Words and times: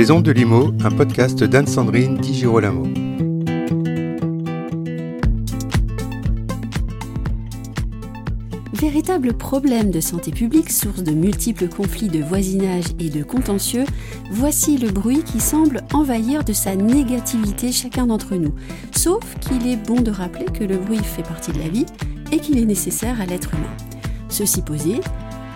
Les 0.00 0.10
Ondes 0.10 0.22
de 0.22 0.32
Limo, 0.32 0.72
un 0.82 0.90
podcast 0.90 1.44
d'Anne-Sandrine 1.44 2.16
Di 2.16 2.32
Girolamo. 2.32 2.84
Véritable 8.72 9.34
problème 9.34 9.90
de 9.90 10.00
santé 10.00 10.30
publique, 10.30 10.70
source 10.70 11.02
de 11.02 11.10
multiples 11.10 11.68
conflits 11.68 12.08
de 12.08 12.20
voisinage 12.24 12.84
et 12.98 13.10
de 13.10 13.22
contentieux, 13.22 13.84
voici 14.30 14.78
le 14.78 14.90
bruit 14.90 15.22
qui 15.22 15.38
semble 15.38 15.82
envahir 15.92 16.44
de 16.44 16.54
sa 16.54 16.74
négativité 16.76 17.70
chacun 17.70 18.06
d'entre 18.06 18.36
nous. 18.36 18.54
Sauf 18.96 19.20
qu'il 19.40 19.66
est 19.70 19.76
bon 19.76 20.00
de 20.00 20.10
rappeler 20.10 20.46
que 20.46 20.64
le 20.64 20.78
bruit 20.78 21.04
fait 21.04 21.24
partie 21.24 21.52
de 21.52 21.58
la 21.58 21.68
vie 21.68 21.84
et 22.32 22.38
qu'il 22.38 22.58
est 22.58 22.64
nécessaire 22.64 23.20
à 23.20 23.26
l'être 23.26 23.52
humain. 23.52 23.76
Ceci 24.30 24.62
posé, 24.62 25.02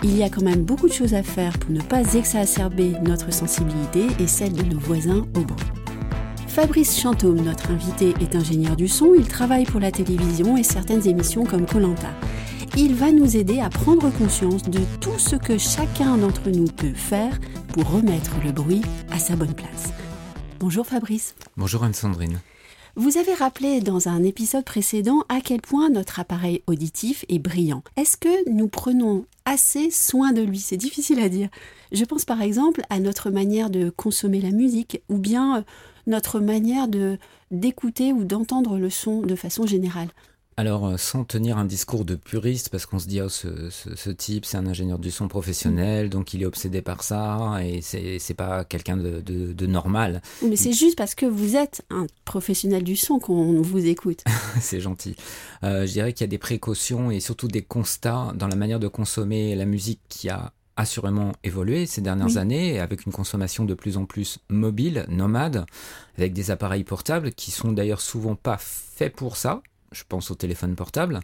il 0.03 0.17
y 0.17 0.23
a 0.23 0.29
quand 0.29 0.43
même 0.43 0.63
beaucoup 0.63 0.87
de 0.87 0.93
choses 0.93 1.13
à 1.13 1.23
faire 1.23 1.57
pour 1.57 1.71
ne 1.71 1.81
pas 1.81 2.15
exacerber 2.15 2.93
notre 3.03 3.31
sensibilité 3.33 4.07
et 4.19 4.27
celle 4.27 4.53
de 4.53 4.63
nos 4.63 4.79
voisins 4.79 5.25
au 5.35 5.41
bruit. 5.41 5.65
Fabrice 6.47 6.99
Chantôme, 6.99 7.41
notre 7.41 7.71
invité, 7.71 8.13
est 8.21 8.35
ingénieur 8.35 8.75
du 8.75 8.87
son, 8.87 9.13
il 9.13 9.27
travaille 9.27 9.65
pour 9.65 9.79
la 9.79 9.91
télévision 9.91 10.55
et 10.55 10.63
certaines 10.63 11.05
émissions 11.07 11.43
comme 11.43 11.65
Colanta. 11.65 12.09
Il 12.77 12.95
va 12.95 13.11
nous 13.11 13.35
aider 13.37 13.59
à 13.59 13.69
prendre 13.69 14.09
conscience 14.11 14.63
de 14.63 14.79
tout 15.01 15.17
ce 15.17 15.35
que 15.35 15.57
chacun 15.57 16.17
d'entre 16.17 16.49
nous 16.49 16.67
peut 16.67 16.93
faire 16.93 17.37
pour 17.73 17.89
remettre 17.89 18.31
le 18.43 18.51
bruit 18.51 18.81
à 19.11 19.19
sa 19.19 19.35
bonne 19.35 19.53
place. 19.53 19.93
Bonjour 20.59 20.85
Fabrice. 20.85 21.35
Bonjour 21.57 21.83
Anne-Sandrine. 21.83 22.39
Vous 22.97 23.17
avez 23.17 23.33
rappelé 23.33 23.81
dans 23.81 24.07
un 24.07 24.23
épisode 24.23 24.63
précédent 24.63 25.25
à 25.27 25.41
quel 25.41 25.59
point 25.59 25.89
notre 25.89 26.21
appareil 26.21 26.63
auditif 26.65 27.25
est 27.27 27.39
brillant. 27.39 27.83
Est-ce 27.97 28.15
que 28.15 28.49
nous 28.49 28.69
prenons 28.69 29.25
assez 29.43 29.91
soin 29.91 30.31
de 30.31 30.41
lui? 30.41 30.59
C'est 30.59 30.77
difficile 30.77 31.19
à 31.19 31.27
dire. 31.27 31.49
Je 31.91 32.05
pense 32.05 32.23
par 32.23 32.41
exemple 32.41 32.83
à 32.89 33.01
notre 33.01 33.31
manière 33.31 33.69
de 33.69 33.89
consommer 33.89 34.39
la 34.39 34.51
musique 34.51 35.01
ou 35.09 35.17
bien 35.17 35.57
euh, 35.57 35.61
notre 36.07 36.39
manière 36.39 36.87
d'écouter 37.51 38.13
ou 38.13 38.23
d'entendre 38.23 38.77
le 38.77 38.89
son 38.89 39.19
de 39.23 39.35
façon 39.35 39.65
générale. 39.65 40.07
Alors, 40.57 40.87
euh, 40.87 40.97
sans 40.97 41.25
tenir 41.25 41.57
un 41.57 41.65
discours 41.65 42.05
de 42.05 42.15
puriste, 42.15 42.69
parce 42.69 42.85
qu'on 42.85 42.97
se 42.97 43.07
dit, 43.07 43.19
oh, 43.21 43.27
ce, 43.27 44.09
type, 44.11 44.45
c'est 44.45 44.55
un 44.55 44.65
ingénieur 44.65 44.99
du 44.99 45.11
son 45.11 45.27
professionnel, 45.27 46.09
donc 46.09 46.33
il 46.33 46.43
est 46.43 46.45
obsédé 46.45 46.81
par 46.81 47.03
ça, 47.03 47.57
et 47.61 47.81
c'est 47.81 48.33
pas 48.33 48.63
quelqu'un 48.63 48.95
de, 48.95 49.65
normal. 49.65 50.21
Mais 50.47 50.55
c'est 50.55 50.71
juste 50.71 50.97
parce 50.97 51.13
que 51.13 51.25
vous 51.25 51.57
êtes 51.57 51.83
un 51.89 52.07
professionnel 52.23 52.83
du 52.83 52.95
son 52.95 53.19
qu'on 53.19 53.61
vous 53.61 53.85
écoute. 53.85 54.23
c'est 54.61 54.79
gentil. 54.79 55.17
Euh, 55.63 55.85
je 55.85 55.91
dirais 55.91 56.13
qu'il 56.13 56.21
y 56.21 56.29
a 56.29 56.31
des 56.31 56.37
précautions 56.37 57.11
et 57.11 57.19
surtout 57.19 57.49
des 57.49 57.61
constats 57.61 58.31
dans 58.35 58.47
la 58.47 58.55
manière 58.55 58.79
de 58.79 58.87
consommer 58.87 59.55
la 59.55 59.65
musique 59.65 59.99
qui 60.07 60.29
a 60.29 60.53
assurément 60.77 61.33
évolué 61.43 61.85
ces 61.85 62.01
dernières 62.01 62.37
années, 62.37 62.79
avec 62.79 63.05
une 63.05 63.11
consommation 63.11 63.65
de 63.65 63.73
plus 63.73 63.97
en 63.97 64.05
plus 64.05 64.39
mobile, 64.49 65.05
nomade, 65.09 65.65
avec 66.17 66.31
des 66.33 66.51
appareils 66.51 66.83
portables 66.83 67.31
qui 67.31 67.51
sont 67.51 67.71
d'ailleurs 67.71 68.01
souvent 68.01 68.35
pas 68.35 68.57
faits 68.59 69.13
pour 69.13 69.35
ça 69.35 69.61
je 69.95 70.03
pense 70.07 70.29
au 70.29 70.35
téléphone 70.35 70.75
portable. 70.75 71.21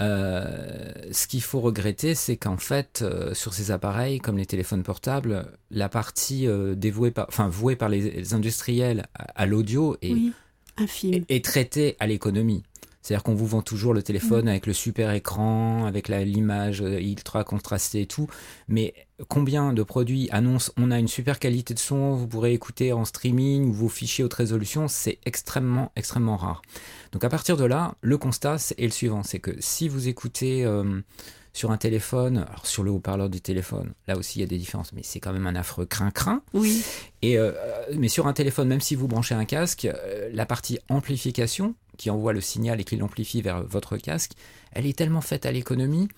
Euh, 0.00 0.92
ce 1.12 1.26
qu'il 1.26 1.42
faut 1.42 1.60
regretter, 1.60 2.14
c'est 2.14 2.36
qu'en 2.36 2.56
fait, 2.56 3.00
euh, 3.02 3.32
sur 3.34 3.54
ces 3.54 3.70
appareils, 3.70 4.18
comme 4.18 4.36
les 4.36 4.46
téléphones 4.46 4.82
portables, 4.82 5.46
la 5.70 5.88
partie 5.88 6.46
euh, 6.46 6.74
dévouée 6.74 7.10
par, 7.10 7.26
enfin, 7.28 7.48
vouée 7.48 7.76
par 7.76 7.88
les, 7.88 8.34
industriels 8.34 9.06
à, 9.14 9.46
l'audio 9.46 9.96
est, 10.02 10.16
est, 11.28 11.44
traitée 11.44 11.96
à 12.00 12.06
l'économie. 12.06 12.64
C'est-à-dire 13.04 13.22
qu'on 13.22 13.34
vous 13.34 13.46
vend 13.46 13.60
toujours 13.60 13.92
le 13.92 14.02
téléphone 14.02 14.46
mm. 14.46 14.48
avec 14.48 14.66
le 14.66 14.72
super 14.72 15.12
écran, 15.12 15.84
avec 15.84 16.08
l'image 16.08 16.80
ultra 16.80 17.44
contrastée 17.44 18.00
et 18.00 18.06
tout. 18.06 18.28
Mais 18.66 18.94
combien 19.28 19.74
de 19.74 19.82
produits 19.82 20.28
annoncent 20.32 20.72
on 20.78 20.90
a 20.90 20.98
une 20.98 21.06
super 21.06 21.38
qualité 21.38 21.74
de 21.74 21.78
son, 21.78 22.14
vous 22.14 22.26
pourrez 22.26 22.54
écouter 22.54 22.94
en 22.94 23.04
streaming 23.04 23.68
ou 23.68 23.72
vos 23.74 23.88
fichiers 23.90 24.24
haute 24.24 24.32
résolution 24.32 24.88
C'est 24.88 25.18
extrêmement, 25.26 25.92
extrêmement 25.96 26.38
rare. 26.38 26.62
Donc 27.12 27.24
à 27.24 27.28
partir 27.28 27.58
de 27.58 27.64
là, 27.64 27.94
le 28.00 28.16
constat 28.16 28.56
est 28.78 28.84
le 28.84 28.90
suivant 28.90 29.22
c'est 29.22 29.38
que 29.38 29.52
si 29.60 29.88
vous 29.88 30.08
écoutez. 30.08 30.64
Euh, 30.64 31.02
sur 31.54 31.70
un 31.70 31.78
téléphone, 31.78 32.44
alors 32.48 32.66
sur 32.66 32.82
le 32.82 32.90
haut-parleur 32.90 33.30
du 33.30 33.40
téléphone, 33.40 33.94
là 34.06 34.18
aussi 34.18 34.40
il 34.40 34.42
y 34.42 34.44
a 34.44 34.48
des 34.48 34.58
différences, 34.58 34.92
mais 34.92 35.02
c'est 35.02 35.20
quand 35.20 35.32
même 35.32 35.46
un 35.46 35.54
affreux 35.54 35.86
crin-crin. 35.86 36.42
Oui. 36.52 36.84
Et 37.22 37.38
euh, 37.38 37.52
mais 37.96 38.08
sur 38.08 38.26
un 38.26 38.32
téléphone, 38.32 38.68
même 38.68 38.80
si 38.80 38.96
vous 38.96 39.08
branchez 39.08 39.36
un 39.36 39.44
casque, 39.44 39.86
euh, 39.86 40.28
la 40.32 40.44
partie 40.44 40.78
amplification, 40.90 41.74
qui 41.96 42.10
envoie 42.10 42.32
le 42.32 42.40
signal 42.40 42.80
et 42.80 42.84
qui 42.84 42.96
l'amplifie 42.96 43.40
vers 43.40 43.62
votre 43.62 43.96
casque, 43.96 44.32
elle 44.72 44.84
est 44.84 44.96
tellement 44.96 45.20
faite 45.20 45.46
à 45.46 45.52
l'économie. 45.52 46.08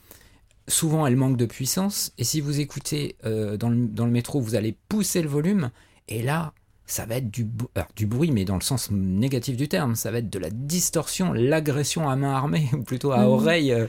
Souvent, 0.68 1.06
elle 1.06 1.16
manque 1.16 1.36
de 1.36 1.46
puissance. 1.46 2.12
Et 2.18 2.24
si 2.24 2.40
vous 2.40 2.58
écoutez 2.58 3.16
euh, 3.24 3.56
dans, 3.56 3.68
le, 3.68 3.86
dans, 3.86 4.06
le, 4.06 4.10
métro, 4.10 4.40
vous 4.40 4.54
allez 4.54 4.76
pousser 4.88 5.22
le 5.22 5.28
volume. 5.28 5.70
Et 6.08 6.22
là, 6.22 6.54
ça 6.86 7.04
va 7.04 7.16
être 7.16 7.30
du, 7.30 7.48
du 7.96 8.06
bruit, 8.06 8.30
mais 8.30 8.44
dans 8.44 8.54
le 8.54 8.60
sens 8.60 8.90
négatif 8.90 9.56
du 9.56 9.68
terme. 9.68 9.96
Ça 9.96 10.10
va 10.10 10.18
être 10.18 10.30
de 10.30 10.38
la 10.38 10.50
distorsion, 10.50 11.32
l'agression 11.32 12.08
à 12.08 12.16
main 12.16 12.32
armée, 12.32 12.68
ou 12.72 12.82
plutôt 12.82 13.12
à 13.12 13.18
mmh. 13.18 13.28
oreille 13.28 13.72
euh, 13.72 13.86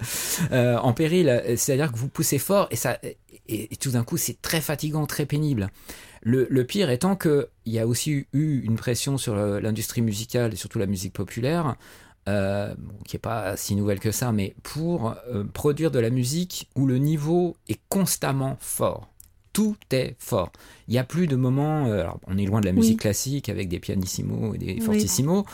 euh, 0.52 0.78
en 0.78 0.94
péril. 0.94 1.44
C'est-à-dire 1.56 1.91
que 1.91 1.97
vous 1.97 2.09
poussez 2.09 2.40
fort 2.40 2.68
et, 2.72 2.75
ça, 2.75 2.97
et, 3.47 3.69
tout 3.80 3.91
d'un 3.91 4.03
coup, 4.03 4.18
c'est 4.18 4.41
très 4.41 4.62
fatigant, 4.62 5.06
très 5.06 5.25
pénible. 5.25 5.69
Le, 6.24 6.47
le 6.50 6.63
pire 6.66 6.90
étant 6.90 7.16
qu'il 7.16 7.47
y 7.68 7.80
a 7.80 7.88
aussi 7.88 8.25
eu 8.34 8.62
une 8.62 8.75
pression 8.75 9.18
sur 9.18 9.36
l'industrie 9.36 10.02
musicale 10.02 10.53
et 10.53 10.56
surtout 10.56 10.80
la 10.80 10.88
musique 10.88 11.13
populaire. 11.13 11.75
Euh, 12.28 12.75
qui 13.06 13.16
n'est 13.16 13.22
pas 13.22 13.56
si 13.56 13.74
nouvelle 13.74 14.02
que 14.02 14.12
ça, 14.12 14.34
mais 14.34 14.53
pour 14.62 15.16
produire 15.53 15.91
de 15.91 16.00
la 16.00 16.09
musique 16.09 16.69
où 16.75 16.86
le 16.86 16.97
niveau 16.97 17.56
est 17.69 17.80
constamment 17.88 18.57
fort 18.59 19.07
tout 19.57 19.75
est 19.90 20.16
fort. 20.19 20.51
Il 20.88 20.91
n'y 20.91 21.00
a 21.00 21.03
plus 21.03 21.25
de 21.25 21.35
moments, 21.35 21.88
euh, 21.88 22.01
alors 22.01 22.19
on 22.28 22.38
est 22.38 22.45
loin 22.45 22.62
de 22.62 22.68
la 22.68 22.73
musique 22.73 23.00
classique 23.00 23.50
avec 23.50 23.69
des 23.69 23.79
pianissimos 23.79 24.53
et 24.53 24.59
des 24.59 24.79
fortissimos, 24.79 25.47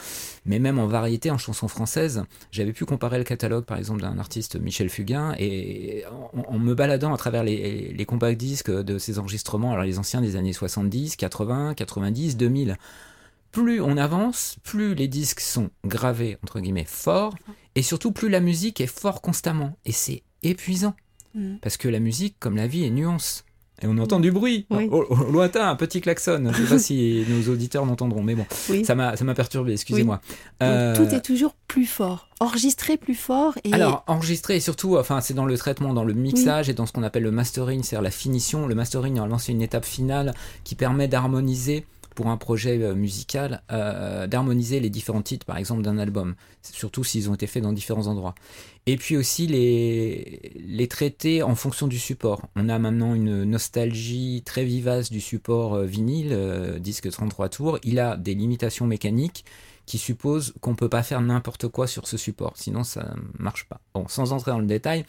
mais 0.46 0.60
même 0.60 0.78
en 0.78 0.88
variété, 0.88 1.32
en 1.32 1.38
chanson 1.38 1.70
française, 1.70 2.26
j'avais 2.52 2.74
pu 2.74 2.84
comparer 2.84 3.18
le 3.18 3.24
catalogue 3.24 3.64
par 3.64 3.78
exemple 3.78 4.02
d'un 4.02 4.20
artiste 4.20 4.60
Michel 4.60 4.90
Fugain 4.90 5.34
et 5.40 6.04
en, 6.50 6.60
me 6.60 6.76
baladant 6.76 7.14
à 7.14 7.18
travers 7.18 7.46
les, 7.46 7.94
les 7.94 8.06
compact 8.06 8.38
disques 8.38 8.70
de 8.70 8.98
ses 8.98 9.20
enregistrements, 9.20 9.72
alors 9.72 9.86
les 9.86 10.00
anciens 10.00 10.20
des 10.20 10.36
années 10.36 10.52
70, 10.52 11.16
80, 11.16 11.74
90, 11.74 12.36
2000, 12.36 12.78
plus 13.54 13.80
on 13.80 13.96
avance, 13.96 14.58
plus 14.64 14.96
les 14.96 15.08
disques 15.08 15.40
sont 15.40 15.70
gravés 15.86 16.38
entre 16.44 16.60
guillemets 16.60 16.84
forts 16.86 17.38
et 17.76 17.82
surtout 17.82 18.12
plus 18.12 18.28
la 18.28 18.42
musique 18.42 18.82
est 18.82 18.88
fort 18.88 19.22
constamment 19.22 19.78
et 19.86 19.94
c'est 19.94 20.24
épuisant. 20.42 20.94
Mm. 21.36 21.56
Parce 21.62 21.78
que 21.78 21.88
la 21.88 22.00
musique, 22.00 22.36
comme 22.40 22.58
la 22.58 22.68
vie, 22.68 22.84
est 22.84 22.90
nuance. 22.90 23.46
Et 23.84 23.88
on 23.88 23.98
entend 23.98 24.20
du 24.20 24.32
bruit 24.32 24.66
au, 24.70 25.32
lointain, 25.32 25.70
un 25.70 25.76
petit 25.76 26.02
klaxon. 26.02 26.52
Je 26.54 26.62
ne 26.62 26.66
sais 26.66 26.74
pas 26.74 26.80
si 26.80 27.26
nos 27.30 27.52
auditeurs 27.52 27.86
l'entendront, 27.86 28.24
mais 28.24 28.36
bon, 28.36 28.46
ça 28.84 28.96
m'a 28.96 29.34
perturbé, 29.36 29.74
excusez-moi. 29.74 30.22
Euh, 30.62 30.96
tout 30.96 31.14
est 31.14 31.22
toujours 31.22 31.54
plus 31.68 31.86
fort, 31.86 32.30
enregistré 32.40 32.98
plus 32.98 33.16
fort. 33.16 33.56
Et... 33.64 33.74
Alors, 33.74 34.04
enregistré 34.08 34.56
et 34.56 34.60
surtout, 34.60 34.98
enfin, 34.98 35.22
c'est 35.22 35.34
dans 35.34 35.46
le 35.46 35.58
traitement, 35.58 35.94
dans 35.94 36.04
le 36.04 36.14
mixage 36.14 36.70
et 36.70 36.74
dans 36.74 36.86
ce 36.86 36.94
qu'on 36.94 37.04
appelle 37.04 37.24
le 37.24 37.32
mastering, 37.32 37.84
c'est-à-dire 37.84 38.04
la 38.04 38.12
finition. 38.12 38.68
Le 38.68 38.76
mastering, 38.76 39.14
normalement, 39.16 39.38
c'est 39.38 39.52
une 39.52 39.62
étape 39.62 39.86
finale 39.86 40.34
qui 40.64 40.76
permet 40.76 41.08
d'harmoniser 41.08 41.86
pour 42.14 42.28
un 42.28 42.38
projet 42.38 42.82
euh, 42.82 42.96
musical 42.96 43.62
euh, 43.72 44.28
d'harmoniser 44.28 44.80
les 44.80 44.90
différents 44.90 45.22
titres, 45.22 45.46
par 45.46 45.58
exemple, 45.58 45.82
d'un 45.82 45.98
album, 45.98 46.36
surtout 46.62 47.04
s'ils 47.04 47.30
ont 47.30 47.36
été 47.36 47.48
faits 47.48 47.64
dans 47.64 47.74
différents 47.74 48.08
endroits. 48.08 48.36
Et 48.86 48.98
puis 48.98 49.18
aussi 49.18 49.48
les, 49.48 50.88
traiter 50.90 51.42
en 51.42 51.56
fonction 51.56 51.88
du 51.88 51.98
support. 51.98 52.42
On 52.56 52.70
a 52.70 52.78
maintenant 52.78 53.16
une 53.16 53.44
nostalgie 53.44 54.44
très 54.46 54.66
vivace 54.66 55.10
du 55.10 55.22
support 55.22 55.76
euh, 55.76 55.86
vinyle, 55.86 56.38
disque 56.80 57.10
33 57.10 57.50
tours. 57.50 57.80
Il 57.84 58.00
a 58.00 58.18
des 58.18 58.36
limitations 58.36 58.86
mécaniques 58.86 59.46
qui 59.86 59.98
supposent 59.98 60.54
qu'on 60.62 60.72
ne 60.72 60.76
peut 60.76 60.90
pas 60.90 61.04
faire 61.04 61.22
n'importe 61.22 61.68
quoi 61.68 61.88
sur 61.88 62.08
ce 62.08 62.16
support, 62.16 62.54
sinon 62.56 62.84
ça 62.86 63.16
ne 63.16 63.44
marche 63.44 63.66
pas. 63.66 63.82
Bon, 63.94 64.08
sans 64.08 64.32
entrer 64.32 64.52
dans 64.52 64.60
le 64.60 64.66
détail. 64.66 65.04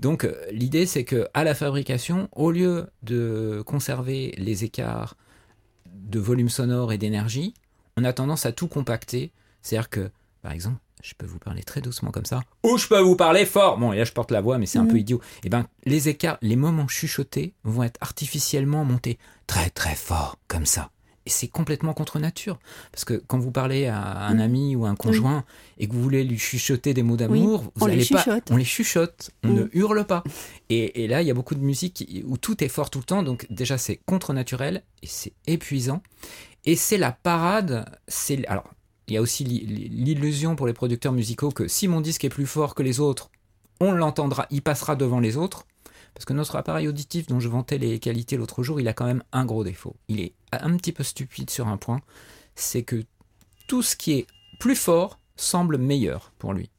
Donc 0.00 0.28
l'idée 0.50 0.86
c'est 0.86 1.04
que 1.04 1.28
à 1.34 1.44
la 1.44 1.54
fabrication, 1.54 2.28
au 2.32 2.50
lieu 2.50 2.88
de 3.04 3.62
conserver 3.64 4.34
les 4.38 4.64
écarts 4.64 5.14
de 5.98 6.18
volume 6.18 6.48
sonore 6.48 6.92
et 6.92 6.98
d'énergie, 6.98 7.54
on 7.96 8.04
a 8.04 8.12
tendance 8.12 8.46
à 8.46 8.52
tout 8.52 8.68
compacter. 8.68 9.32
C'est-à-dire 9.62 9.90
que, 9.90 10.10
par 10.42 10.52
exemple, 10.52 10.78
je 11.02 11.14
peux 11.14 11.26
vous 11.26 11.38
parler 11.38 11.62
très 11.62 11.80
doucement 11.80 12.10
comme 12.10 12.24
ça, 12.24 12.42
ou 12.64 12.76
je 12.76 12.88
peux 12.88 13.00
vous 13.00 13.16
parler 13.16 13.44
fort. 13.46 13.78
Bon, 13.78 13.92
et 13.92 13.98
là 13.98 14.04
je 14.04 14.12
porte 14.12 14.30
la 14.30 14.40
voix, 14.40 14.58
mais 14.58 14.66
c'est 14.66 14.78
un 14.78 14.86
peu 14.86 14.94
mhm. 14.94 14.98
idiot. 14.98 15.20
Et 15.36 15.46
eh 15.46 15.48
ben, 15.48 15.66
les 15.84 16.08
écarts, 16.08 16.38
les 16.42 16.56
moments 16.56 16.88
chuchotés 16.88 17.54
vont 17.64 17.82
être 17.82 17.98
artificiellement 18.00 18.84
montés 18.84 19.18
très 19.46 19.70
très 19.70 19.94
fort 19.94 20.38
comme 20.48 20.66
ça. 20.66 20.90
Et 21.28 21.30
c'est 21.30 21.48
complètement 21.48 21.92
contre 21.92 22.18
nature. 22.18 22.58
Parce 22.90 23.04
que 23.04 23.22
quand 23.26 23.38
vous 23.38 23.50
parlez 23.50 23.84
à 23.84 24.00
un 24.28 24.38
ami 24.38 24.74
ou 24.74 24.86
un 24.86 24.96
conjoint 24.96 25.44
et 25.76 25.86
que 25.86 25.92
vous 25.92 26.02
voulez 26.02 26.24
lui 26.24 26.38
chuchoter 26.38 26.94
des 26.94 27.02
mots 27.02 27.18
d'amour, 27.18 27.64
vous 27.64 27.70
on 27.82 27.84
allez 27.84 27.96
les 27.96 28.06
pas. 28.06 28.22
Chuchote. 28.22 28.50
On 28.50 28.56
les 28.56 28.64
chuchote. 28.64 29.30
On 29.44 29.48
ne 29.48 29.64
mm. 29.64 29.70
hurle 29.74 30.06
pas. 30.06 30.24
Et, 30.70 31.06
là, 31.06 31.20
il 31.20 31.28
y 31.28 31.30
a 31.30 31.34
beaucoup 31.34 31.54
de 31.54 31.60
musique 31.60 32.02
où 32.24 32.38
tout 32.38 32.64
est 32.64 32.68
fort 32.68 32.88
tout 32.88 33.00
le 33.00 33.04
temps. 33.04 33.22
Donc 33.22 33.46
déjà, 33.50 33.76
c'est 33.76 34.00
contre-naturel 34.06 34.84
et 35.02 35.06
c'est 35.06 35.34
épuisant. 35.46 36.02
Et 36.64 36.76
c'est 36.76 36.96
la 36.96 37.12
parade. 37.12 37.84
C'est 38.06 38.46
alors. 38.46 38.72
Il 39.06 39.12
y 39.12 39.18
a 39.18 39.20
aussi 39.20 39.44
l'illusion 39.44 40.56
pour 40.56 40.66
les 40.66 40.72
producteurs 40.72 41.12
musicaux 41.12 41.50
que 41.50 41.68
si 41.68 41.88
mon 41.88 42.00
disque 42.00 42.24
est 42.24 42.30
plus 42.30 42.46
fort 42.46 42.74
que 42.74 42.82
les 42.82 43.00
autres, 43.00 43.30
on 43.80 43.92
l'entendra, 43.92 44.46
il 44.50 44.62
passera 44.62 44.96
devant 44.96 45.20
les 45.20 45.36
autres 45.36 45.66
Parce 46.18 46.24
que 46.24 46.32
notre 46.32 46.56
appareil 46.56 46.88
auditif 46.88 47.28
dont 47.28 47.38
je 47.38 47.48
vantais 47.48 47.78
les 47.78 48.00
qualités 48.00 48.36
l'autre 48.36 48.64
jour, 48.64 48.80
il 48.80 48.88
a 48.88 48.92
quand 48.92 49.06
même 49.06 49.22
un 49.30 49.44
gros 49.44 49.62
défaut. 49.62 49.94
Il 50.08 50.18
est 50.18 50.32
un 50.50 50.76
petit 50.76 50.90
peu 50.90 51.04
stupide 51.04 51.48
sur 51.48 51.68
un 51.68 51.76
point, 51.76 52.00
c'est 52.56 52.82
que 52.82 53.04
tout 53.68 53.82
ce 53.82 53.94
qui 53.94 54.14
est 54.14 54.26
plus 54.58 54.74
fort 54.74 55.20
semble 55.36 55.78
meilleur 55.78 56.32
pour 56.40 56.54
lui. 56.54 56.70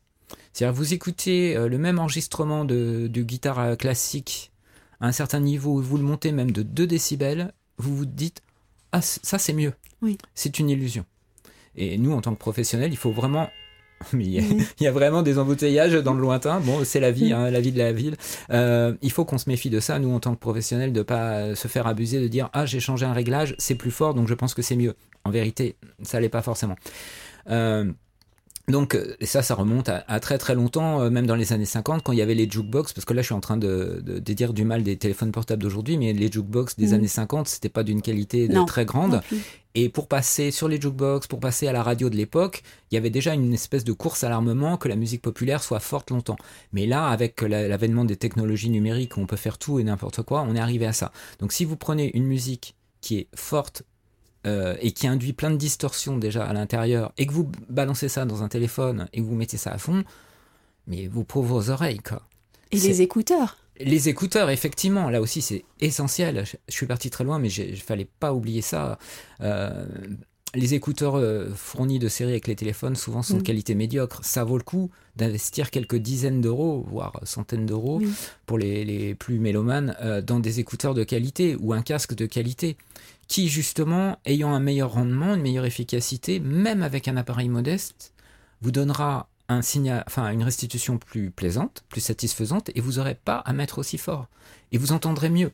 C'est-à-dire 0.51 0.75
vous 0.75 0.93
écoutez 0.93 1.55
euh, 1.55 1.69
le 1.69 1.77
même 1.77 1.99
enregistrement 1.99 2.65
de, 2.65 3.07
de 3.09 3.21
guitare 3.21 3.59
euh, 3.59 3.75
classique 3.77 4.51
à 4.99 5.07
un 5.07 5.13
certain 5.13 5.39
niveau, 5.39 5.79
vous 5.79 5.95
le 5.95 6.03
montez 6.03 6.33
même 6.33 6.51
de 6.51 6.61
2 6.61 6.85
décibels, 6.85 7.53
vous 7.77 7.95
vous 7.95 8.05
dites 8.05 8.41
ah 8.91 9.01
ça 9.01 9.39
c'est 9.39 9.53
mieux. 9.53 9.71
Oui. 10.01 10.17
C'est 10.35 10.59
une 10.59 10.69
illusion. 10.69 11.05
Et 11.77 11.97
nous 11.97 12.11
en 12.11 12.19
tant 12.19 12.33
que 12.33 12.39
professionnels, 12.39 12.91
il 12.91 12.97
faut 12.97 13.13
vraiment 13.13 13.49
mais 14.13 14.25
il 14.25 14.65
y, 14.79 14.87
a, 14.87 14.91
vraiment 14.91 15.21
des 15.21 15.37
embouteillages 15.39 15.93
dans 15.93 16.13
le 16.13 16.21
lointain. 16.21 16.59
Bon, 16.61 16.83
c'est 16.83 16.99
la 16.99 17.11
vie, 17.11 17.33
hein, 17.33 17.51
la 17.51 17.59
vie 17.59 17.71
de 17.71 17.77
la 17.77 17.91
ville. 17.91 18.15
Euh, 18.49 18.95
il 19.01 19.11
faut 19.11 19.25
qu'on 19.25 19.37
se 19.37 19.49
méfie 19.49 19.69
de 19.69 19.79
ça, 19.79 19.99
nous, 19.99 20.13
en 20.13 20.19
tant 20.19 20.33
que 20.33 20.39
professionnels, 20.39 20.93
de 20.93 21.01
pas 21.01 21.55
se 21.55 21.67
faire 21.67 21.87
abuser, 21.87 22.21
de 22.21 22.27
dire 22.27 22.49
ah 22.53 22.65
j'ai 22.65 22.79
changé 22.79 23.05
un 23.05 23.13
réglage, 23.13 23.55
c'est 23.57 23.75
plus 23.75 23.91
fort, 23.91 24.13
donc 24.13 24.27
je 24.27 24.33
pense 24.33 24.53
que 24.53 24.61
c'est 24.61 24.75
mieux. 24.75 24.95
En 25.25 25.31
vérité, 25.31 25.75
ça 26.01 26.19
l'est 26.19 26.29
pas 26.29 26.41
forcément. 26.41 26.75
Euh, 27.49 27.91
donc 28.69 28.97
et 29.19 29.25
ça, 29.25 29.41
ça 29.41 29.55
remonte 29.55 29.89
à, 29.89 30.19
très 30.19 30.37
très 30.37 30.55
longtemps, 30.55 31.01
euh, 31.01 31.09
même 31.09 31.25
dans 31.25 31.35
les 31.35 31.53
années 31.53 31.65
50, 31.65 32.03
quand 32.03 32.11
il 32.11 32.19
y 32.19 32.21
avait 32.21 32.35
les 32.35 32.49
jukebox, 32.49 32.93
parce 32.93 33.05
que 33.05 33.13
là 33.13 33.21
je 33.21 33.27
suis 33.27 33.35
en 33.35 33.39
train 33.39 33.57
de, 33.57 34.01
de, 34.05 34.19
dire 34.33 34.53
du 34.53 34.63
mal 34.63 34.83
des 34.83 34.97
téléphones 34.97 35.31
portables 35.31 35.61
d'aujourd'hui, 35.61 35.97
mais 35.97 36.13
les 36.13 36.31
jukebox 36.31 36.77
des 36.77 36.93
années 36.93 37.07
50, 37.07 37.47
c'était 37.47 37.69
pas 37.69 37.83
d'une 37.83 38.01
qualité 38.01 38.49
très 38.67 38.85
grande. 38.85 39.21
Et 39.75 39.89
pour 39.89 40.07
passer 40.07 40.51
sur 40.51 40.67
les 40.67 40.81
jukebox, 40.81 41.27
pour 41.27 41.39
passer 41.39 41.67
à 41.67 41.71
la 41.71 41.83
radio 41.83 42.09
de 42.09 42.15
l'époque, 42.15 42.63
il 42.91 42.95
y 42.95 42.97
avait 42.97 43.11
déjà 43.11 43.33
une 43.33 43.53
espèce 43.53 43.83
de 43.83 43.93
course 43.93 44.23
à 44.23 44.29
l'armement 44.29 44.77
que 44.77 44.87
la 44.87 44.95
musique 44.95 45.21
populaire 45.21 45.63
soit 45.63 45.79
forte 45.79 46.09
longtemps. 46.09 46.37
Mais 46.73 46.87
là, 46.87 47.07
avec 47.07 47.41
l'avènement 47.41 48.03
des 48.03 48.15
technologies 48.15 48.69
numériques, 48.69 49.17
on 49.17 49.27
peut 49.27 49.35
faire 49.35 49.57
tout 49.57 49.79
et 49.79 49.83
n'importe 49.83 50.23
quoi, 50.23 50.45
on 50.47 50.55
est 50.55 50.59
arrivé 50.59 50.87
à 50.87 50.93
ça. 50.93 51.11
Donc 51.39 51.53
si 51.53 51.65
vous 51.65 51.77
prenez 51.77 52.15
une 52.15 52.25
musique 52.25 52.75
qui 53.01 53.17
est 53.17 53.27
forte, 53.35 53.83
euh, 54.49 54.75
et 54.81 54.91
qui 54.91 55.05
induit 55.05 55.33
plein 55.33 55.51
de 55.51 55.57
distorsions 55.57 56.17
déjà 56.17 56.43
à 56.43 56.53
l'intérieur, 56.53 57.13
et 57.17 57.27
que 57.27 57.31
vous 57.31 57.51
balancez 57.69 58.09
ça 58.09 58.25
dans 58.25 58.41
un 58.41 58.47
téléphone 58.47 59.07
et 59.13 59.19
que 59.19 59.25
vous 59.25 59.35
mettez 59.35 59.57
ça 59.57 59.71
à 59.71 59.77
fond, 59.77 60.03
mais 60.87 61.07
vous 61.07 61.23
pauvres 61.23 61.69
oreilles, 61.69 61.99
quoi. 61.99 62.23
Et 62.71 62.79
les 62.79 63.01
écouteurs 63.01 63.57
Les 63.79 64.09
écouteurs, 64.09 64.49
effectivement, 64.49 65.09
là 65.09 65.21
aussi 65.21 65.41
c'est 65.41 65.65
essentiel. 65.81 66.45
Je, 66.45 66.73
suis 66.73 66.87
parti 66.87 67.09
très 67.11 67.23
loin, 67.23 67.37
mais 67.37 67.49
il 67.49 67.81
fallait 67.81 68.09
pas 68.19 68.33
oublier 68.33 68.61
ça. 68.61 68.97
Euh, 69.41 69.85
les 70.55 70.73
écouteurs 70.73 71.15
euh, 71.15 71.49
fournis 71.55 71.99
de 71.99 72.07
série 72.07 72.31
avec 72.31 72.47
les 72.47 72.55
téléphones 72.55 72.95
souvent 72.95 73.21
sont 73.21 73.35
de 73.35 73.41
mm. 73.41 73.43
qualité 73.43 73.75
médiocre. 73.75 74.21
Ça 74.23 74.43
vaut 74.43 74.57
le 74.57 74.63
coup 74.63 74.89
d'investir 75.15 75.69
quelques 75.69 75.97
dizaines 75.97 76.41
d'euros, 76.41 76.85
voire 76.89 77.19
centaines 77.23 77.67
d'euros, 77.67 78.01
pour 78.47 78.57
les, 78.57 79.13
plus 79.15 79.37
mélomanes, 79.37 79.95
dans 80.25 80.39
des 80.39 80.59
écouteurs 80.59 80.95
de 80.95 81.03
qualité 81.03 81.55
ou 81.59 81.73
un 81.73 81.81
casque 81.81 82.15
de 82.15 82.25
qualité 82.25 82.77
qui 83.29 83.47
justement, 83.47 84.17
ayant 84.25 84.53
un 84.53 84.59
meilleur 84.59 84.91
rendement, 84.91 85.35
une 85.35 85.41
meilleure 85.41 85.65
efficacité, 85.65 86.41
même 86.41 86.83
avec 86.83 87.07
un 87.07 87.15
appareil 87.15 87.47
modeste, 87.47 88.11
vous 88.61 88.71
donnera 88.71 89.29
un 89.47 89.61
une 89.61 90.43
restitution 90.43 90.97
plus 90.97 91.31
plaisante, 91.31 91.83
plus 91.89 92.01
satisfaisante, 92.01 92.69
et 92.75 92.81
vous 92.81 92.93
n'aurez 92.93 93.15
pas 93.15 93.37
à 93.37 93.53
mettre 93.53 93.79
aussi 93.79 93.97
fort, 93.97 94.27
et 94.71 94.77
vous 94.77 94.91
entendrez 94.91 95.29
mieux. 95.29 95.51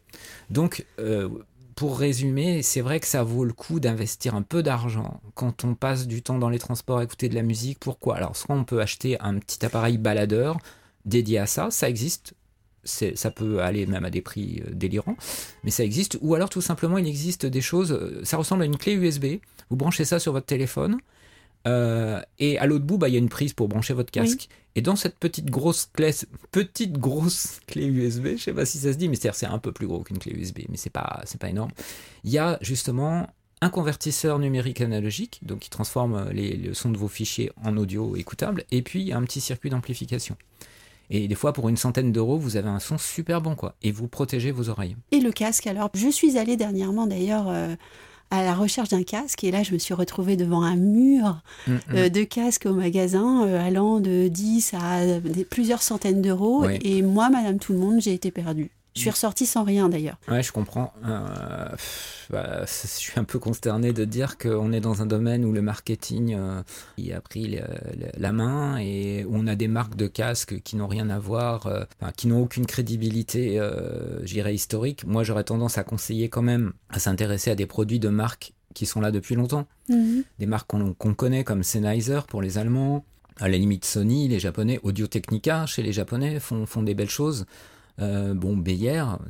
Donc, 0.50 0.86
euh, 1.00 1.30
pour 1.75 2.00
résumer, 2.00 2.62
c'est 2.62 2.81
vrai 2.81 3.00
que 3.00 3.07
ça 3.07 3.24
vaut 3.24 3.45
le 3.45 3.54
coup 3.54 3.80
d'investir 3.80 4.36
un 4.36 4.42
peu 4.42 4.63
d'argent 4.63 5.21
quand 5.33 5.63
on 5.63 5.75
passe 5.75 6.07
du 6.07 6.21
temps 6.21 6.39
dans 6.39 6.50
les 6.50 6.60
transports 6.60 7.00
à 7.00 7.04
écouter 7.04 7.30
de 7.30 7.36
la 7.36 7.42
musique. 7.42 7.80
Pourquoi? 7.80 8.16
Alors, 8.16 8.36
soit 8.36 8.56
on 8.56 8.63
peut 8.63 8.81
acheter 8.81 9.19
un 9.21 9.38
petit 9.39 9.66
appareil 9.66 9.98
baladeur 9.98 10.57
dédié 11.04 11.39
à 11.39 11.45
ça, 11.45 11.71
ça 11.71 11.89
existe 11.89 12.33
ça 12.86 13.32
peut 13.32 13.62
aller 13.62 13.86
même 13.86 14.06
à 14.06 14.10
des 14.10 14.22
prix 14.22 14.62
euh, 14.66 14.72
délirants, 14.74 15.18
mais 15.64 15.72
ça 15.72 15.84
existe. 15.84 16.18
Ou 16.22 16.36
alors 16.36 16.50
tout 16.50 16.62
simplement, 16.62 16.98
il 16.98 17.08
existe 17.08 17.46
des 17.46 17.62
choses, 17.62 17.92
euh, 17.92 18.22
ça 18.24 18.38
ressemble 18.38 18.64
à 18.64 18.66
une 18.66 18.78
clé 18.78 18.94
USB, 18.94 19.26
vous 19.70 19.76
branchez 19.76 20.06
ça 20.06 20.20
sur 20.20 20.32
votre 20.32 20.46
téléphone, 20.46 20.98
euh, 21.68 22.22
et 22.38 22.58
à 22.60 22.68
l'autre 22.68 22.86
bout, 22.86 22.98
bah, 22.98 23.10
il 23.10 23.14
y 23.14 23.16
a 23.16 23.20
une 23.20 23.30
prise 23.30 23.54
pour 23.54 23.68
brancher 23.68 23.94
votre 23.94 24.12
casque. 24.12 24.50
Et 24.76 24.82
dans 24.82 24.96
cette 24.96 25.18
petite 25.18 25.50
grosse 25.50 25.90
clé, 25.92 26.12
petite 26.52 26.94
grosse 26.94 27.60
clé 27.68 27.86
USB, 27.86 28.36
je 28.38 28.44
sais 28.44 28.54
pas 28.54 28.66
si 28.66 28.78
ça 28.78 28.94
se 28.94 28.98
dit, 28.98 29.10
mais 29.10 29.16
c'est 29.16 29.46
un 29.46 29.60
peu 29.60 29.72
plus 29.72 29.88
gros 29.88 30.04
qu'une 30.04 30.20
clé 30.20 30.34
USB, 30.34 30.60
mais 30.70 30.78
c'est 30.78 30.90
pas, 30.90 31.22
c'est 31.26 31.40
pas 31.40 31.50
énorme. 31.50 31.72
Il 32.24 32.31
y 32.31 32.38
a 32.38 32.58
justement 32.62 33.28
un 33.62 33.70
convertisseur 33.70 34.38
numérique 34.38 34.81
analogique, 34.81 35.40
donc 35.44 35.60
qui 35.60 35.70
transforme 35.70 36.30
les, 36.31 36.56
le 36.58 36.74
son 36.74 36.92
de 36.92 36.98
vos 36.98 37.08
fichiers 37.08 37.52
en 37.64 37.78
audio 37.78 38.16
écoutable, 38.16 38.66
et 38.70 38.81
puis 38.81 39.14
un 39.14 39.24
petit 39.24 39.42
circuit 39.42 39.70
d'amplification. 39.70 40.36
Et 41.10 41.28
des 41.28 41.36
fois, 41.36 41.54
pour 41.54 41.69
une 41.69 41.78
centaine 41.78 42.12
d'euros, 42.12 42.38
vous 42.38 42.57
avez 42.57 42.69
un 42.69 42.80
son 42.80 42.98
super 42.98 43.42
bon, 43.42 43.56
quoi. 43.56 43.75
Et 43.81 43.92
vous 43.92 44.07
protégez 44.07 44.52
vos 44.52 44.69
oreilles. 44.69 44.96
Et 45.12 45.19
le 45.19 45.31
casque, 45.31 45.68
alors 45.68 45.90
Je 45.94 46.10
suis 46.10 46.38
allée 46.38 46.57
dernièrement, 46.57 47.07
d'ailleurs. 47.07 47.46
Euh, 47.48 47.75
à 48.31 48.44
la 48.44 48.56
recherche 48.56 48.90
d'un 48.90 49.04
casque 49.04 49.44
et 49.44 49.52
là 49.52 49.62
je 49.62 49.72
me 49.72 49.78
suis 49.78 49.94
retrouvée 49.94 50.36
devant 50.36 50.63
un 50.63 50.75
mur 50.75 51.42
mm, 51.68 51.74
mm. 51.74 51.80
Euh, 51.94 52.10
de 52.10 52.24
casques 52.24 52.66
au 52.66 52.74
magasin 52.74 53.46
euh, 53.46 53.66
allant 53.66 54.00
de 54.00 54.28
10 54.28 54.74
à 54.74 55.02
plusieurs 55.50 55.84
centaines 55.84 56.24
d'euros 56.24 56.68
et 56.68 57.04
moi 57.04 57.30
madame 57.30 57.60
tout 57.60 57.74
le 57.74 57.80
monde 57.80 58.02
j'ai 58.02 58.13
été 58.13 58.31
perdue 58.31 58.72
je 58.95 59.01
suis 59.01 59.09
ressortie 59.09 59.45
sans 59.45 59.63
rien 59.63 59.89
d'ailleurs. 59.89 60.18
Ouais, 60.30 60.42
je 60.42 60.53
comprends. 60.53 60.94
Euh, 61.06 61.68
bah, 62.30 62.62
je 62.65 62.88
suis 62.88 63.19
un 63.19 63.25
peu 63.25 63.39
consterné 63.39 63.92
de 63.92 64.06
dire 64.06 64.38
qu'on 64.38 64.71
est 64.71 64.80
dans 64.80 65.01
un 65.01 65.06
domaine 65.06 65.44
où 65.44 65.51
le 65.51 65.62
marketing 65.62 66.33
euh, 66.33 66.62
a 67.13 67.21
pris 67.21 67.59
la 68.18 68.31
main 68.31 68.77
et 68.77 69.25
où 69.25 69.36
on 69.36 69.47
a 69.47 69.56
des 69.56 69.68
marques 69.68 69.95
de 69.97 70.07
casques 70.07 70.62
qui 70.62 70.77
n'ont 70.77 70.88
rien 70.88 71.09
à 71.09 71.19
voir, 71.19 71.68
euh, 71.68 71.83
qui 72.15 72.27
n'ont 72.27 72.42
aucune 72.42 72.65
crédibilité, 72.65 73.62
j'irais 74.24 74.56
historique. 74.56 75.06
Moi, 75.06 75.24
j'aurais 75.24 75.44
tendance 75.44 75.77
à 75.77 75.83
conseiller 75.83 76.30
quand 76.30 76.42
même 76.42 76.71
à 76.89 77.00
s'intéresser 77.00 77.51
à 77.51 77.56
des 77.56 77.65
produits 77.65 78.00
de 78.00 78.09
marques 78.09 78.53
qui 78.74 78.86
sont 78.86 79.01
là 79.01 79.12
depuis 79.12 79.36
longtemps. 79.36 79.68
Mhm. 79.89 80.24
Des 80.39 80.45
marques 80.45 80.69
qu'on 80.69 81.13
connaît 81.13 81.44
comme 81.44 81.63
Sennheiser 81.63 82.21
pour 82.27 82.42
les 82.42 82.57
Allemands, 82.57 83.03
à 83.39 83.50
la 83.50 83.57
limite 83.57 83.83
Sony, 83.83 84.30
les 84.30 84.39
Japonais, 84.39 84.80
Audio 84.83 85.07
Technica 85.07 85.65
chez 85.65 85.83
les 85.83 85.92
Japonais 85.92 86.39
font, 86.39 86.65
font 86.65 86.83
des 86.83 86.94
belles 86.94 87.09
choses. 87.09 87.45
Euh, 88.00 88.33
bon, 88.33 88.62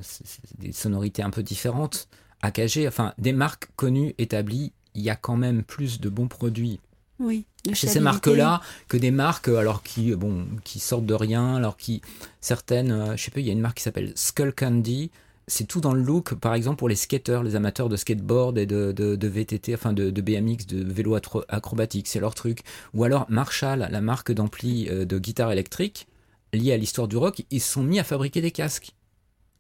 c'est 0.02 0.60
des 0.60 0.72
sonorités 0.72 1.24
un 1.24 1.30
peu 1.30 1.44
différentes. 1.44 2.08
AKG, 2.42 2.86
enfin, 2.88 3.14
des 3.18 3.34
marques 3.34 3.70
connues, 3.76 4.14
établies, 4.18 4.74
il 4.94 5.02
y 5.02 5.10
a 5.10 5.16
quand 5.16 5.38
même 5.38 5.64
plus 5.64 6.00
de 6.00 6.10
bons 6.10 6.28
produits. 6.28 6.80
Oui, 7.20 7.46
chez 7.72 7.88
ces 7.88 8.02
marques-là 8.02 8.62
que 8.90 8.98
des 8.98 9.12
marques 9.12 9.48
alors 9.48 9.84
qui 9.84 10.14
bon 10.16 10.48
qui 10.66 10.80
sortent 10.80 11.06
de 11.06 11.14
rien 11.14 11.56
alors 11.56 11.78
qui 11.78 12.02
certaines 12.42 12.92
euh, 12.92 13.16
je 13.16 13.24
sais 13.24 13.32
pas 13.32 13.40
il 13.40 13.46
y 13.46 13.50
a 13.50 13.54
une 13.54 13.62
marque 13.62 13.78
qui 13.78 13.84
s'appelle 13.84 14.12
Skull 14.16 14.54
Candy. 14.54 15.12
C'est 15.48 15.66
tout 15.66 15.80
dans 15.80 15.94
le 15.94 16.02
look 16.02 16.34
par 16.34 16.56
exemple 16.56 16.78
pour 16.78 16.90
les 16.90 16.96
skateurs 16.96 17.44
les 17.44 17.56
amateurs 17.56 17.88
de 17.88 17.96
skateboard 17.96 18.58
et 18.58 18.66
de, 18.66 18.92
de, 18.92 19.28
VTT 19.28 19.76
enfin 19.76 19.94
de, 19.94 20.10
de, 20.10 20.22
BMX 20.22 20.66
de 20.68 20.84
vélo 20.84 21.18
acrobatique 21.48 22.10
c'est 22.10 22.20
leur 22.20 22.36
truc. 22.36 22.64
Ou 22.94 23.06
alors 23.06 23.28
Marshall 23.30 23.88
la 23.90 24.02
marque 24.02 24.34
d'ampli 24.34 24.90
euh, 24.90 25.06
de 25.06 25.18
guitare 25.18 25.54
électrique 25.54 26.08
liés 26.56 26.74
à 26.74 26.78
l'histoire 26.78 27.08
du 27.08 27.18
rock, 27.18 27.44
ils 27.52 27.62
se 27.62 27.72
sont 27.72 27.84
mis 27.84 28.00
à 28.00 28.04
fabriquer 28.04 28.42
des 28.42 28.52
casques 28.52 28.94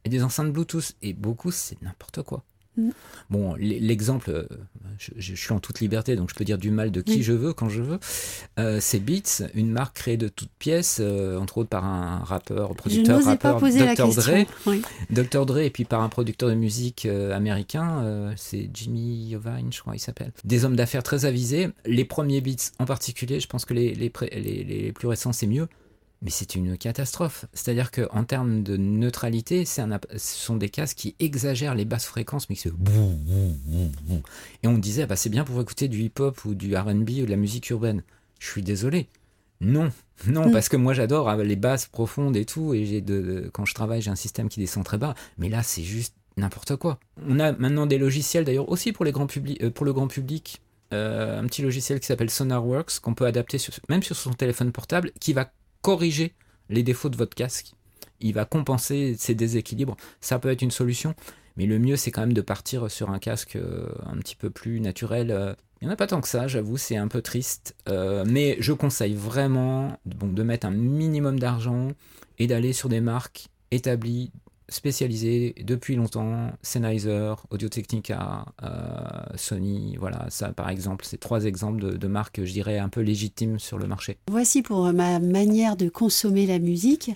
et 0.03 0.09
des 0.09 0.23
enceintes 0.23 0.51
Bluetooth. 0.51 0.95
Et 1.01 1.13
beaucoup, 1.13 1.51
c'est 1.51 1.81
n'importe 1.81 2.23
quoi. 2.23 2.43
Mm. 2.77 2.89
Bon, 3.29 3.55
l'exemple, 3.57 4.29
euh, 4.29 4.45
je, 4.97 5.33
suis 5.33 5.53
en 5.53 5.59
toute 5.59 5.79
liberté, 5.79 6.15
donc 6.15 6.29
je 6.29 6.35
peux 6.35 6.43
dire 6.43 6.57
du 6.57 6.71
mal 6.71 6.91
de 6.91 7.01
qui 7.01 7.23
je 7.23 7.33
veux 7.33 7.53
quand 7.53 7.69
je 7.69 7.81
veux. 7.81 7.99
Euh, 8.59 8.79
c'est 8.81 8.99
Beats, 8.99 9.47
une 9.53 9.71
marque 9.71 9.95
créée 9.95 10.17
de 10.17 10.27
toutes 10.27 10.51
pièces, 10.59 10.99
euh, 11.01 11.37
entre 11.37 11.59
autres 11.59 11.69
par 11.69 11.85
un 11.85 12.19
rappeur, 12.19 12.75
producteur, 12.75 13.23
rappeur, 13.23 13.59
Dr. 13.59 14.13
Dre, 14.13 14.45
Dr. 15.09 15.45
Dre, 15.45 15.57
et 15.59 15.69
puis 15.69 15.85
par 15.85 16.01
un 16.01 16.09
producteur 16.09 16.49
de 16.49 16.55
musique 16.55 17.05
américain, 17.05 18.33
c'est 18.35 18.69
Jimmy 18.73 19.29
Iovine, 19.29 19.71
je 19.71 19.79
crois, 19.79 19.95
il 19.95 19.99
s'appelle. 19.99 20.31
Des 20.43 20.65
hommes 20.65 20.75
d'affaires 20.75 21.03
très 21.03 21.25
avisés. 21.25 21.69
Les 21.85 22.05
premiers 22.05 22.41
Beats 22.41 22.71
en 22.79 22.85
particulier, 22.85 23.39
je 23.39 23.47
pense 23.47 23.65
que 23.65 23.73
les, 23.73 23.95
les, 23.95 24.11
les, 24.33 24.63
les 24.63 24.91
plus 24.91 25.07
récents, 25.07 25.33
c'est 25.33 25.47
mieux 25.47 25.67
mais 26.25 26.32
c'est 26.32 26.55
une 26.55 26.75
catastrophe. 26.75 27.46
C'est-à-dire 27.53 27.91
qu'en 27.91 28.24
termes 28.24 28.63
de 28.63 28.77
neutralité, 28.77 29.63
un, 29.77 30.00
ce 30.17 30.36
sont 30.36 30.58
des 30.58 30.70
casques 30.70 30.98
qui 30.98 31.15
exagèrent 31.20 31.75
les 31.75 31.86
basses 31.86 32.05
fréquences, 32.05 32.50
mais 32.50 32.55
qui 32.55 32.63
se... 32.63 32.70
Et 34.63 34.67
on 34.67 34.79
disait, 34.79 35.05
bah, 35.05 35.15
c'est 35.15 35.29
bien 35.29 35.44
pour 35.44 35.62
écouter 35.62 35.88
du 35.88 36.01
hip-hop 36.01 36.44
ou 36.46 36.55
du 36.55 36.75
RB 36.75 37.10
ou 37.22 37.25
de 37.25 37.29
la 37.29 37.36
musique 37.36 37.70
urbaine. 37.70 38.01
Je 38.39 38.48
suis 38.48 38.63
désolé. 38.63 39.08
Non, 39.62 39.91
non, 40.27 40.50
mm. 40.50 40.51
parce 40.51 40.67
que 40.67 40.77
moi 40.77 40.94
j'adore 40.94 41.29
euh, 41.29 41.44
les 41.44 41.55
basses 41.55 41.86
profondes 41.86 42.36
et 42.36 42.46
tout, 42.46 42.74
et 42.74 42.86
j'ai 42.86 43.01
de, 43.01 43.50
quand 43.53 43.65
je 43.65 43.75
travaille, 43.75 44.01
j'ai 44.01 44.12
un 44.12 44.15
système 44.15 44.50
qui 44.50 44.60
descend 44.60 44.84
très 44.84 44.98
bas, 44.98 45.13
mais 45.38 45.48
là 45.48 45.63
c'est 45.63 45.84
juste 45.84 46.15
n'importe 46.38 46.75
quoi. 46.75 47.00
On 47.25 47.39
a 47.39 47.53
maintenant 47.53 47.86
des 47.86 47.98
logiciels 47.98 48.44
d'ailleurs 48.44 48.67
aussi 48.70 48.91
pour, 48.91 49.05
les 49.05 49.12
grands 49.12 49.27
euh, 49.62 49.70
pour 49.70 49.86
le 49.86 49.94
grand 49.94 50.08
public, 50.08 50.60
euh, 50.91 51.39
un 51.39 51.46
petit 51.46 51.62
logiciel 51.62 52.00
qui 52.00 52.08
s'appelle 52.08 52.29
SonarWorks, 52.29 53.00
qu'on 53.00 53.13
peut 53.13 53.25
adapter 53.25 53.60
même 53.88 54.03
sur 54.03 54.15
son 54.15 54.34
téléphone 54.34 54.72
portable, 54.72 55.12
qui 55.20 55.32
va 55.32 55.51
corriger 55.86 56.34
les 56.70 56.82
défauts 56.82 57.10
de 57.10 57.15
votre 57.15 57.36
casque. 57.36 57.74
Il 58.20 58.34
va 58.34 58.46
compenser 58.46 59.15
ces 59.20 59.36
déséquilibres. 59.36 59.96
Ça 60.20 60.39
peut 60.39 60.50
être 60.50 60.63
une 60.63 60.72
solution, 60.72 61.13
mais 61.58 61.68
le 61.68 61.77
mieux 61.77 61.96
c'est 61.96 62.10
quand 62.10 62.22
même 62.22 62.34
de 62.34 62.42
partir 62.42 62.89
sur 62.89 63.12
un 63.12 63.20
casque 63.20 63.56
euh, 63.56 63.88
un 64.08 64.18
petit 64.18 64.36
peu 64.36 64.50
plus 64.50 64.80
naturel. 64.80 65.30
Euh. 65.30 65.54
Il 65.80 65.86
n'y 65.86 65.92
en 65.92 65.94
a 65.94 65.96
pas 65.96 66.08
tant 66.08 66.22
que 66.22 66.27
ça, 66.27 66.48
j'avoue, 66.48 66.77
c'est 66.77 66.98
un 66.98 67.08
peu 67.08 67.22
triste. 67.22 67.75
Euh, 67.88 68.25
mais 68.27 68.58
je 68.60 68.74
conseille 68.74 69.13
vraiment 69.13 70.00
de 70.08 70.42
mettre 70.42 70.65
un 70.65 70.72
minimum 70.72 71.38
d'argent 71.38 71.89
et 72.39 72.48
d'aller 72.48 72.74
sur 72.74 72.89
des 72.89 73.01
marques 73.01 73.50
établies 73.70 74.32
spécialisés 74.69 75.55
depuis 75.63 75.95
longtemps, 75.95 76.51
Sennheiser, 76.62 77.34
Audio 77.51 77.69
Technica, 77.69 78.45
euh, 78.63 78.67
Sony, 79.36 79.95
voilà, 80.00 80.25
ça 80.29 80.50
par 80.53 80.69
exemple, 80.69 81.05
c'est 81.07 81.19
trois 81.19 81.45
exemples 81.45 81.81
de, 81.81 81.91
de, 81.98 82.07
marques, 82.07 82.43
je 82.43 82.51
dirais, 82.51 82.79
un 82.79 82.89
peu 82.89 83.01
légitimes 83.01 83.60
sur 83.60 83.77
le 83.77 83.88
marché. 83.88 84.17
Voici 84.29 84.62
pour 84.62 84.91
ma 84.93 85.19
manière 85.19 85.75
de 85.75 85.89
consommer 85.89 86.45
la 86.45 86.60
musique. 86.60 87.12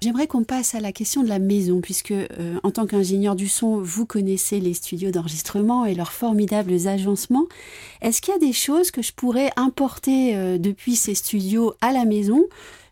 J'aimerais 0.00 0.26
qu'on 0.26 0.44
passe 0.44 0.74
à 0.74 0.80
la 0.80 0.92
question 0.92 1.22
de 1.22 1.28
la 1.28 1.38
maison, 1.38 1.80
puisque 1.80 2.12
euh, 2.12 2.58
en 2.62 2.70
tant 2.70 2.86
qu'ingénieur 2.86 3.36
du 3.36 3.48
son, 3.48 3.80
vous 3.80 4.06
connaissez 4.06 4.60
les 4.60 4.74
studios 4.74 5.10
d'enregistrement 5.10 5.84
et 5.84 5.94
leurs 5.94 6.12
formidables 6.12 6.86
agencements. 6.86 7.46
Est-ce 8.00 8.22
qu'il 8.22 8.32
y 8.32 8.36
a 8.36 8.40
des 8.40 8.52
choses 8.52 8.90
que 8.90 9.02
je 9.02 9.12
pourrais 9.12 9.50
importer 9.56 10.36
euh, 10.36 10.58
depuis 10.58 10.96
ces 10.96 11.14
studios 11.14 11.74
à 11.80 11.92
la 11.92 12.04
maison 12.04 12.44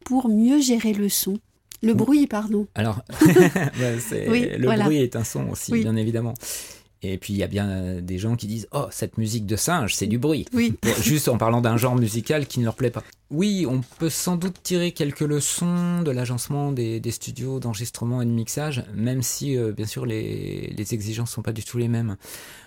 pour 0.04 0.28
mieux 0.28 0.60
gérer 0.60 0.92
le 0.92 1.08
son? 1.08 1.38
Le 1.82 1.94
bruit, 1.94 2.26
pardon. 2.26 2.66
Alors, 2.74 3.02
bah, 3.20 3.70
le 3.78 4.82
bruit 4.84 4.98
est 4.98 5.16
un 5.16 5.24
son 5.24 5.48
aussi, 5.48 5.72
bien 5.72 5.96
évidemment. 5.96 6.34
Et 7.04 7.18
puis 7.18 7.32
il 7.32 7.36
y 7.36 7.42
a 7.42 7.48
bien 7.48 8.00
des 8.00 8.18
gens 8.18 8.36
qui 8.36 8.46
disent 8.46 8.68
Oh, 8.72 8.86
cette 8.90 9.18
musique 9.18 9.44
de 9.44 9.56
singe, 9.56 9.94
c'est 9.94 10.06
du 10.06 10.18
bruit. 10.18 10.46
Oui. 10.52 10.74
Juste 11.02 11.28
en 11.28 11.36
parlant 11.36 11.60
d'un 11.60 11.76
genre 11.76 11.96
musical 11.96 12.46
qui 12.46 12.60
ne 12.60 12.64
leur 12.64 12.76
plaît 12.76 12.90
pas. 12.90 13.02
Oui, 13.30 13.66
on 13.68 13.80
peut 13.98 14.10
sans 14.10 14.36
doute 14.36 14.62
tirer 14.62 14.92
quelques 14.92 15.20
leçons 15.20 16.02
de 16.02 16.10
l'agencement 16.10 16.70
des, 16.70 17.02
studios 17.10 17.58
d'enregistrement 17.58 18.22
et 18.22 18.26
de 18.26 18.30
mixage, 18.30 18.84
même 18.94 19.22
si, 19.22 19.56
euh, 19.56 19.72
bien 19.72 19.86
sûr, 19.86 20.06
les, 20.06 20.74
exigences 20.92 21.30
ne 21.30 21.34
sont 21.34 21.42
pas 21.42 21.52
du 21.52 21.64
tout 21.64 21.78
les 21.78 21.88
mêmes. 21.88 22.16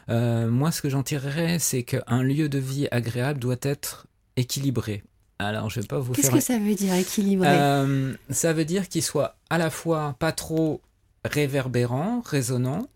Euh, 0.09 0.49
moi, 0.49 0.71
ce 0.71 0.81
que 0.81 0.89
j'en 0.89 1.03
tirerais, 1.03 1.59
c'est 1.59 1.83
qu'un 1.83 2.23
lieu 2.23 2.49
de 2.49 2.57
vie 2.57 2.87
agréable 2.91 3.39
doit 3.39 3.55
être 3.61 4.07
équilibré. 4.35 5.03
Alors, 5.39 5.69
je 5.69 5.81
vais 5.81 5.87
pas 5.87 5.99
vous 5.99 6.13
Qu'est-ce 6.13 6.27
faire. 6.27 6.37
que 6.37 6.43
ça 6.43 6.57
veut 6.57 6.75
dire 6.75 6.93
équilibré? 6.93 7.47
Euh, 7.49 8.13
Ça 8.29 8.53
veut 8.53 8.65
dire 8.65 8.87
qu'il 8.87 9.03
soit 9.03 9.35
à 9.49 9.57
la 9.57 9.69
fois 9.69 10.15
pas 10.19 10.31
trop 10.31 10.81
réverbérant, 11.25 12.21
résonnant, 12.25 12.87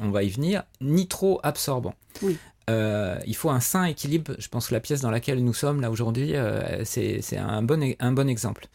on 0.00 0.10
va 0.10 0.22
y 0.22 0.28
venir, 0.28 0.62
ni 0.80 1.08
trop 1.08 1.40
absorbant. 1.42 1.94
Oui. 2.22 2.36
Euh, 2.68 3.18
il 3.26 3.36
faut 3.36 3.50
un 3.50 3.60
sain 3.60 3.84
équilibre. 3.84 4.32
Je 4.38 4.48
pense 4.48 4.68
que 4.68 4.74
la 4.74 4.80
pièce 4.80 5.00
dans 5.00 5.10
laquelle 5.10 5.42
nous 5.44 5.54
sommes 5.54 5.80
là 5.80 5.90
aujourd'hui, 5.90 6.34
euh, 6.34 6.84
c'est 6.84 7.20
un 7.36 7.62
bon, 7.62 7.82
e-, 7.82 7.94
un 8.00 8.12
bon 8.12 8.28
exemple. 8.28 8.66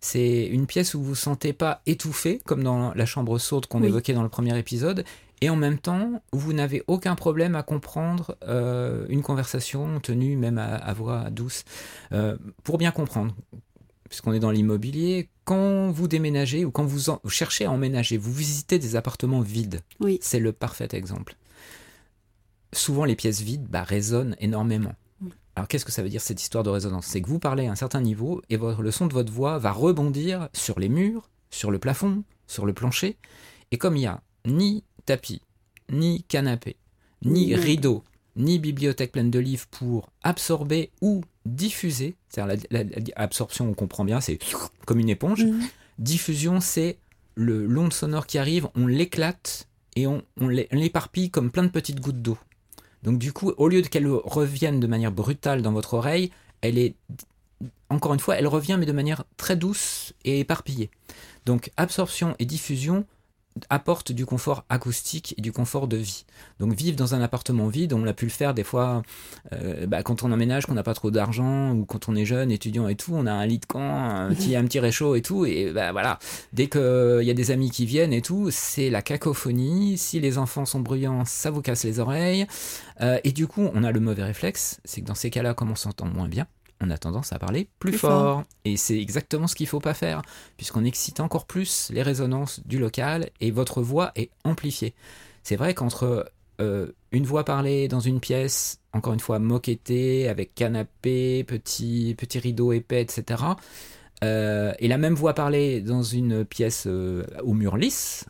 C'est 0.00 0.46
une 0.46 0.66
pièce 0.66 0.94
où 0.94 0.98
vous 0.98 1.04
ne 1.04 1.08
vous 1.10 1.14
sentez 1.16 1.52
pas 1.52 1.82
étouffé, 1.86 2.40
comme 2.46 2.62
dans 2.62 2.94
la 2.94 3.06
chambre 3.06 3.38
sourde 3.38 3.66
qu'on 3.66 3.82
évoquait 3.82 4.14
dans 4.14 4.22
le 4.22 4.28
premier 4.28 4.56
épisode, 4.58 5.04
et 5.40 5.48
en 5.48 5.56
même 5.56 5.78
temps, 5.78 6.22
vous 6.32 6.52
n'avez 6.52 6.82
aucun 6.86 7.14
problème 7.14 7.54
à 7.54 7.62
comprendre 7.62 8.36
euh, 8.46 9.06
une 9.08 9.22
conversation 9.22 9.98
tenue 10.00 10.36
même 10.36 10.58
à, 10.58 10.92
voix 10.92 11.30
douce. 11.30 11.64
Euh, 12.12 12.36
pour 12.62 12.76
bien 12.76 12.90
comprendre, 12.90 13.34
puisqu'on 14.08 14.32
est 14.32 14.40
dans 14.40 14.50
l'immobilier, 14.50 15.30
quand 15.44 15.90
vous 15.90 16.08
déménagez 16.08 16.64
ou 16.64 16.70
quand 16.70 16.84
vous, 16.84 17.18
cherchez 17.28 17.64
à 17.64 17.70
emménager, 17.70 18.18
vous 18.18 18.32
visitez 18.32 18.78
des 18.78 18.96
appartements 18.96 19.40
vides. 19.40 19.80
Oui. 20.00 20.18
C'est 20.20 20.40
le 20.40 20.52
parfait 20.52 20.88
exemple. 20.92 21.36
Souvent, 22.72 23.04
les 23.04 23.16
pièces 23.16 23.40
vides 23.40 23.66
bah, 23.66 23.82
résonnent 23.82 24.36
énormément. 24.40 24.92
Alors 25.56 25.68
qu'est-ce 25.68 25.84
que 25.84 25.92
ça 25.92 26.02
veut 26.02 26.08
dire 26.08 26.20
cette 26.20 26.40
histoire 26.40 26.64
de 26.64 26.70
résonance? 26.70 27.06
C'est 27.06 27.20
que 27.20 27.28
vous 27.28 27.38
parlez 27.38 27.66
à 27.66 27.72
un 27.72 27.76
certain 27.76 28.00
niveau 28.00 28.42
et 28.50 28.56
le 28.56 28.90
son 28.90 29.06
de 29.06 29.12
votre 29.12 29.32
voix 29.32 29.58
va 29.58 29.72
rebondir 29.72 30.48
sur 30.52 30.78
les 30.78 30.88
murs, 30.88 31.28
sur 31.50 31.70
le 31.70 31.78
plafond, 31.78 32.22
sur 32.46 32.64
le 32.64 32.72
plancher. 32.72 33.16
Et 33.72 33.78
comme 33.78 33.96
il 33.96 34.00
n'y 34.00 34.06
a 34.06 34.22
ni 34.46 34.84
tapis, 35.10 35.42
ni 35.90 36.22
canapé, 36.22 36.76
ni 37.22 37.54
rideau, 37.56 38.04
ni 38.36 38.60
bibliothèque 38.60 39.10
pleine 39.10 39.30
de 39.30 39.40
livres 39.40 39.66
pour 39.72 40.08
absorber 40.22 40.90
ou 41.00 41.22
diffuser, 41.44 42.14
c'est-à-dire 42.28 42.68
l'absorption, 43.16 43.68
on 43.68 43.74
comprend 43.74 44.04
bien, 44.04 44.20
c'est 44.20 44.38
comme 44.86 45.00
une 45.00 45.08
éponge. 45.08 45.44
Mhm. 45.44 45.62
Diffusion, 45.98 46.60
c'est 46.60 46.98
le 47.34 47.66
l'onde 47.66 47.92
sonore 47.92 48.26
qui 48.28 48.38
arrive, 48.38 48.68
on 48.76 48.86
l'éclate 48.86 49.66
et 49.96 50.06
on, 50.06 50.22
on 50.40 50.48
l'éparpille 50.48 51.30
comme 51.30 51.50
plein 51.50 51.64
de 51.64 51.70
petites 51.70 52.00
gouttes 52.00 52.22
d'eau. 52.22 52.38
Donc 53.02 53.18
du 53.18 53.32
coup, 53.32 53.52
au 53.56 53.66
lieu 53.66 53.82
de 53.82 53.88
qu'elle 53.88 54.06
revienne 54.06 54.78
de 54.78 54.86
manière 54.86 55.10
brutale 55.10 55.60
dans 55.60 55.72
votre 55.72 55.94
oreille, 55.94 56.30
elle 56.60 56.78
est, 56.78 56.94
encore 57.88 58.14
une 58.14 58.20
fois, 58.20 58.36
elle 58.36 58.46
revient 58.46 58.76
mais 58.78 58.86
de 58.86 58.92
manière 58.92 59.24
très 59.36 59.56
douce 59.56 60.12
et 60.24 60.38
éparpillée. 60.38 60.88
Donc 61.46 61.72
absorption 61.76 62.36
et 62.38 62.44
diffusion, 62.44 63.06
apporte 63.68 64.12
du 64.12 64.26
confort 64.26 64.64
acoustique 64.68 65.34
et 65.36 65.42
du 65.42 65.52
confort 65.52 65.88
de 65.88 65.96
vie. 65.96 66.24
Donc 66.58 66.74
vivre 66.74 66.96
dans 66.96 67.14
un 67.14 67.20
appartement 67.20 67.68
vide, 67.68 67.92
on 67.92 68.06
a 68.06 68.12
pu 68.12 68.24
le 68.24 68.30
faire 68.30 68.54
des 68.54 68.64
fois 68.64 69.02
euh, 69.52 69.86
bah, 69.86 70.02
quand 70.02 70.22
on 70.22 70.32
emménage, 70.32 70.66
qu'on 70.66 70.74
n'a 70.74 70.82
pas 70.82 70.94
trop 70.94 71.10
d'argent 71.10 71.72
ou 71.72 71.84
quand 71.84 72.08
on 72.08 72.16
est 72.16 72.24
jeune, 72.24 72.50
étudiant 72.50 72.88
et 72.88 72.94
tout, 72.94 73.12
on 73.14 73.26
a 73.26 73.32
un 73.32 73.46
lit 73.46 73.58
de 73.58 73.66
camp, 73.66 73.80
un 73.80 74.28
petit, 74.34 74.56
un 74.56 74.64
petit 74.64 74.80
réchaud 74.80 75.14
et 75.14 75.22
tout, 75.22 75.44
et 75.44 75.72
bah, 75.72 75.92
voilà, 75.92 76.18
dès 76.52 76.68
qu'il 76.68 77.22
y 77.22 77.30
a 77.30 77.34
des 77.34 77.50
amis 77.50 77.70
qui 77.70 77.86
viennent 77.86 78.12
et 78.12 78.22
tout, 78.22 78.48
c'est 78.50 78.90
la 78.90 79.02
cacophonie. 79.02 79.98
Si 79.98 80.20
les 80.20 80.38
enfants 80.38 80.64
sont 80.64 80.80
bruyants, 80.80 81.24
ça 81.24 81.50
vous 81.50 81.62
casse 81.62 81.84
les 81.84 82.00
oreilles. 82.00 82.46
Euh, 83.00 83.18
et 83.24 83.32
du 83.32 83.46
coup, 83.46 83.68
on 83.74 83.84
a 83.84 83.92
le 83.92 84.00
mauvais 84.00 84.24
réflexe, 84.24 84.80
c'est 84.84 85.00
que 85.00 85.06
dans 85.06 85.14
ces 85.14 85.30
cas-là, 85.30 85.54
comme 85.54 85.70
on 85.70 85.76
s'entend 85.76 86.06
moins 86.06 86.28
bien, 86.28 86.46
on 86.80 86.90
a 86.90 86.98
tendance 86.98 87.32
à 87.32 87.38
parler 87.38 87.68
plus, 87.78 87.92
fort. 87.92 88.44
Et 88.64 88.76
c'est 88.76 88.98
exactement 88.98 89.46
ce 89.46 89.54
qu'il 89.54 89.64
ne 89.64 89.70
faut 89.70 89.80
pas 89.80 89.94
faire, 89.94 90.22
puisqu'on 90.56 90.84
excite 90.84 91.20
encore 91.20 91.46
plus 91.46 91.90
les 91.92 92.02
résonances 92.02 92.60
du 92.66 92.78
local 92.78 93.30
et 93.40 93.50
votre 93.50 93.82
voix 93.82 94.12
est 94.16 94.30
amplifiée. 94.44 94.94
C'est 95.42 95.56
vrai 95.56 95.74
qu'entre 95.74 96.30
euh, 96.60 96.88
une 97.12 97.24
voix 97.24 97.44
parlée 97.44 97.88
dans 97.88 98.00
une 98.00 98.20
pièce, 98.20 98.80
encore 98.92 99.12
une 99.12 99.20
fois 99.20 99.38
moquettée, 99.38 100.28
avec 100.28 100.54
canapé, 100.54 101.44
petit, 101.44 102.14
petit 102.16 102.38
rideau 102.38 102.72
épais, 102.72 103.02
etc., 103.02 103.42
euh, 104.22 104.74
et 104.78 104.88
la 104.88 104.98
même 104.98 105.14
voix 105.14 105.32
parlée 105.32 105.80
dans 105.80 106.02
une 106.02 106.44
pièce 106.44 106.84
euh, 106.86 107.24
au 107.42 107.54
mur 107.54 107.78
lisse, 107.78 108.26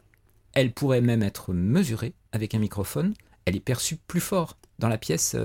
elle 0.52 0.72
pourrait 0.72 1.00
même 1.00 1.22
être 1.22 1.52
mesurée 1.52 2.14
avec 2.32 2.54
un 2.54 2.60
microphone, 2.60 3.14
elle 3.44 3.56
est 3.56 3.60
perçue 3.60 3.96
plus 3.96 4.20
fort 4.20 4.56
dans 4.80 4.88
la 4.88 4.98
pièce 4.98 5.36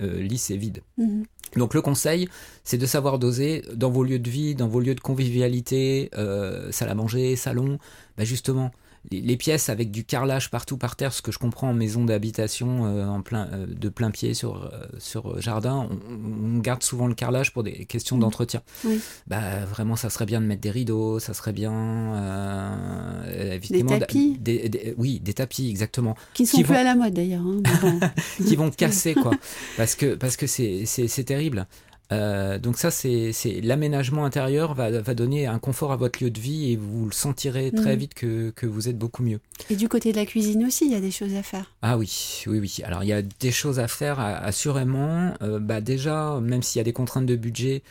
lisse 0.00 0.50
et 0.50 0.56
vide. 0.56 0.80
Mhm. 0.96 1.24
Donc 1.56 1.74
le 1.74 1.82
conseil, 1.82 2.28
c'est 2.64 2.78
de 2.78 2.86
savoir 2.86 3.18
doser 3.18 3.62
dans 3.74 3.90
vos 3.90 4.02
lieux 4.02 4.18
de 4.18 4.30
vie, 4.30 4.54
dans 4.54 4.68
vos 4.68 4.80
lieux 4.80 4.94
de 4.94 5.00
convivialité, 5.00 6.10
euh, 6.16 6.72
salle 6.72 6.88
à 6.88 6.94
manger, 6.94 7.36
salon, 7.36 7.78
bah 8.16 8.24
justement, 8.24 8.70
les, 9.10 9.36
pièces 9.36 9.68
avec 9.68 9.90
du 9.90 10.04
carrelage 10.04 10.50
partout 10.50 10.76
par 10.76 10.96
terre, 10.96 11.12
ce 11.12 11.22
que 11.22 11.32
je 11.32 11.38
comprends 11.38 11.70
en 11.70 11.74
maison 11.74 12.04
d'habitation 12.04 12.86
euh, 12.86 13.06
en 13.06 13.22
plein, 13.22 13.48
euh, 13.52 13.66
de 13.66 13.88
plein 13.88 14.10
pied 14.10 14.34
sur, 14.34 14.64
euh, 14.64 14.86
sur 14.98 15.40
jardin, 15.40 15.88
on, 16.08 16.58
garde 16.58 16.82
souvent 16.82 17.06
le 17.06 17.14
carrelage 17.14 17.52
pour 17.52 17.62
des 17.62 17.84
questions 17.84 18.16
mmh. 18.16 18.20
d'entretien. 18.20 18.62
Bah, 19.26 19.64
vraiment, 19.66 19.96
ça 19.96 20.08
serait 20.08 20.26
bien 20.26 20.40
de 20.40 20.46
mettre 20.46 20.62
des 20.62 20.70
rideaux, 20.70 21.18
ça 21.18 21.34
serait 21.34 21.52
bien. 21.52 21.72
des 23.26 23.84
tapis 23.84 24.40
Oui, 24.96 25.20
des 25.20 25.34
tapis, 25.34 25.68
exactement. 25.68 26.16
Qui 26.32 26.46
sont 26.46 26.62
plus 26.62 26.74
à 26.74 26.84
la 26.84 26.94
mode 26.94 27.14
d'ailleurs. 27.14 27.42
Hein, 27.42 28.00
qui 28.46 28.56
vont 28.56 28.70
casser, 28.70 29.14
quoi. 29.14 29.32
Parce 29.76 29.94
que 29.94 30.14
parce 30.14 30.36
que 30.36 30.46
c'est 30.46 31.24
terrible. 31.24 31.66
Euh, 32.14 32.58
donc 32.58 32.78
ça, 32.78 32.90
c'est 32.90 33.32
l'aménagement 33.62 34.24
intérieur 34.24 34.74
va, 34.74 34.90
va, 34.90 35.14
donner 35.14 35.46
un 35.46 35.58
confort 35.58 35.92
à 35.92 35.96
votre 35.96 36.22
lieu 36.22 36.30
de 36.30 36.40
vie 36.40 36.72
et 36.72 36.76
vous 36.76 37.06
le 37.06 37.12
sentirez 37.12 37.72
très 37.72 37.96
mm. 37.96 37.98
vite 37.98 38.14
que, 38.14 38.50
que, 38.50 38.66
vous 38.66 38.88
êtes 38.88 38.98
beaucoup 38.98 39.22
mieux. 39.22 39.40
Et 39.70 39.76
du 39.76 39.88
côté 39.88 40.12
de 40.12 40.16
la 40.16 40.26
cuisine 40.26 40.64
aussi, 40.64 40.86
il 40.86 40.92
y 40.92 40.96
a 40.96 41.00
des 41.00 41.10
choses 41.10 41.34
à 41.34 41.42
faire. 41.42 41.72
Ah 41.82 41.98
oui, 41.98 42.42
oui, 42.46 42.58
oui. 42.60 42.78
Alors 42.84 43.02
il 43.02 43.08
y 43.08 43.12
a 43.12 43.22
des 43.22 43.52
choses 43.52 43.78
à 43.78 43.88
faire 43.88 44.20
assurément. 44.20 45.34
Euh, 45.42 45.58
bah 45.58 45.80
déjà, 45.80 46.38
même 46.40 46.62
s'il 46.62 46.78
y 46.78 46.80
a 46.80 46.84
des 46.84 46.92
contraintes 46.92 47.26
de 47.26 47.36
budget, 47.36 47.82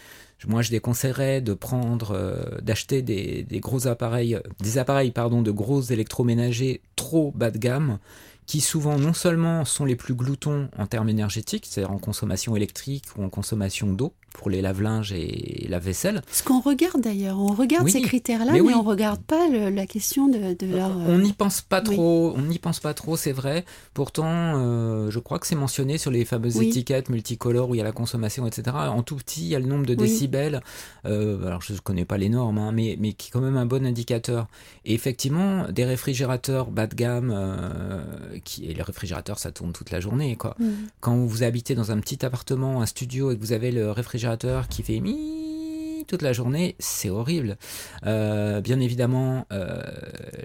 moi 0.47 0.61
je 0.61 0.71
déconseillerais 0.71 1.41
de 1.41 1.53
prendre, 1.53 2.11
euh, 2.11 2.43
d'acheter 2.61 3.01
des, 3.01 3.43
des, 3.43 3.59
gros 3.59 3.87
appareils, 3.87 4.39
des 4.61 4.77
appareils 4.77 5.11
pardon, 5.11 5.41
de 5.41 5.51
gros 5.51 5.81
électroménagers 5.81 6.81
trop 6.95 7.31
bas 7.35 7.51
de 7.51 7.57
gamme 7.57 7.99
qui 8.45 8.61
souvent 8.61 8.97
non 8.97 9.13
seulement 9.13 9.65
sont 9.65 9.85
les 9.85 9.95
plus 9.95 10.13
gloutons 10.13 10.69
en 10.77 10.87
termes 10.87 11.09
énergétiques, 11.09 11.65
c'est-à-dire 11.67 11.91
en 11.91 11.99
consommation 11.99 12.55
électrique 12.55 13.05
ou 13.17 13.23
en 13.23 13.29
consommation 13.29 13.91
d'eau 13.93 14.13
pour 14.33 14.49
les 14.49 14.61
lave-linges 14.61 15.13
et 15.13 15.67
la 15.69 15.79
vaisselle. 15.79 16.21
Ce 16.31 16.43
qu'on 16.43 16.59
regarde 16.59 17.01
d'ailleurs, 17.01 17.39
on 17.39 17.53
regarde 17.53 17.87
ces 17.87 18.01
critères-là, 18.01 18.51
mais, 18.51 18.61
on 18.61 18.83
ne 18.83 18.87
regarde 18.87 19.21
pas 19.21 19.47
la 19.47 19.85
question 19.85 20.27
de, 20.27 20.55
leur... 20.65 20.97
On 21.07 21.19
n'y 21.19 21.33
pense 21.33 21.61
pas 21.61 21.81
trop, 21.81 22.33
on 22.35 22.41
n'y 22.41 22.59
pense 22.59 22.79
pas 22.79 22.93
trop, 22.93 23.15
c'est 23.15 23.31
vrai. 23.31 23.63
Pourtant, 23.93 24.25
euh, 24.25 25.11
je 25.11 25.19
crois 25.19 25.39
que 25.39 25.47
c'est 25.47 25.55
mentionné 25.55 25.97
sur 25.97 26.11
les 26.11 26.25
fameuses 26.25 26.61
étiquettes 26.61 27.09
multicolores 27.09 27.69
où 27.69 27.75
il 27.75 27.77
y 27.77 27.81
a 27.81 27.83
la 27.83 27.91
consommation, 27.91 28.47
etc. 28.47 28.75
En 28.75 29.03
tout 29.03 29.15
petit, 29.15 29.41
il 29.41 29.47
y 29.47 29.55
a 29.55 29.59
le 29.59 29.67
nombre 29.67 29.85
de 29.85 29.93
décibels. 29.93 30.61
Euh, 31.05 31.45
alors, 31.45 31.61
je 31.61 31.73
ne 31.73 31.77
connais 31.77 32.05
pas 32.05 32.17
les 32.17 32.29
normes, 32.29 32.57
hein, 32.57 32.71
mais, 32.71 32.97
mais 32.99 33.13
qui 33.13 33.29
est 33.29 33.31
quand 33.31 33.41
même 33.41 33.57
un 33.57 33.65
bon 33.65 33.85
indicateur. 33.85 34.47
Et 34.83 34.93
effectivement, 34.93 35.67
des 35.69 35.85
réfrigérateurs 35.85 36.71
bas 36.71 36.87
de 36.87 36.95
gamme, 36.95 37.31
euh, 37.33 38.01
qui, 38.43 38.65
et 38.65 38.73
les 38.73 38.81
réfrigérateurs, 38.81 39.37
ça 39.37 39.51
tourne 39.51 39.73
toute 39.73 39.91
la 39.91 39.99
journée. 39.99 40.35
Quoi. 40.35 40.55
Mm. 40.59 40.71
Quand 41.01 41.15
vous 41.17 41.43
habitez 41.43 41.75
dans 41.75 41.91
un 41.91 41.99
petit 41.99 42.25
appartement, 42.25 42.81
un 42.81 42.85
studio, 42.87 43.31
et 43.31 43.37
que 43.37 43.41
vous 43.41 43.53
avez 43.53 43.71
le 43.71 43.91
réfrigérateur 43.91 44.22
qui 44.69 44.83
fait 44.83 44.99
mi 44.99 46.05
toute 46.07 46.21
la 46.21 46.33
journée, 46.33 46.75
c'est 46.79 47.09
horrible. 47.09 47.57
Euh, 48.05 48.59
bien 48.61 48.79
évidemment, 48.81 49.45
euh, 49.53 49.81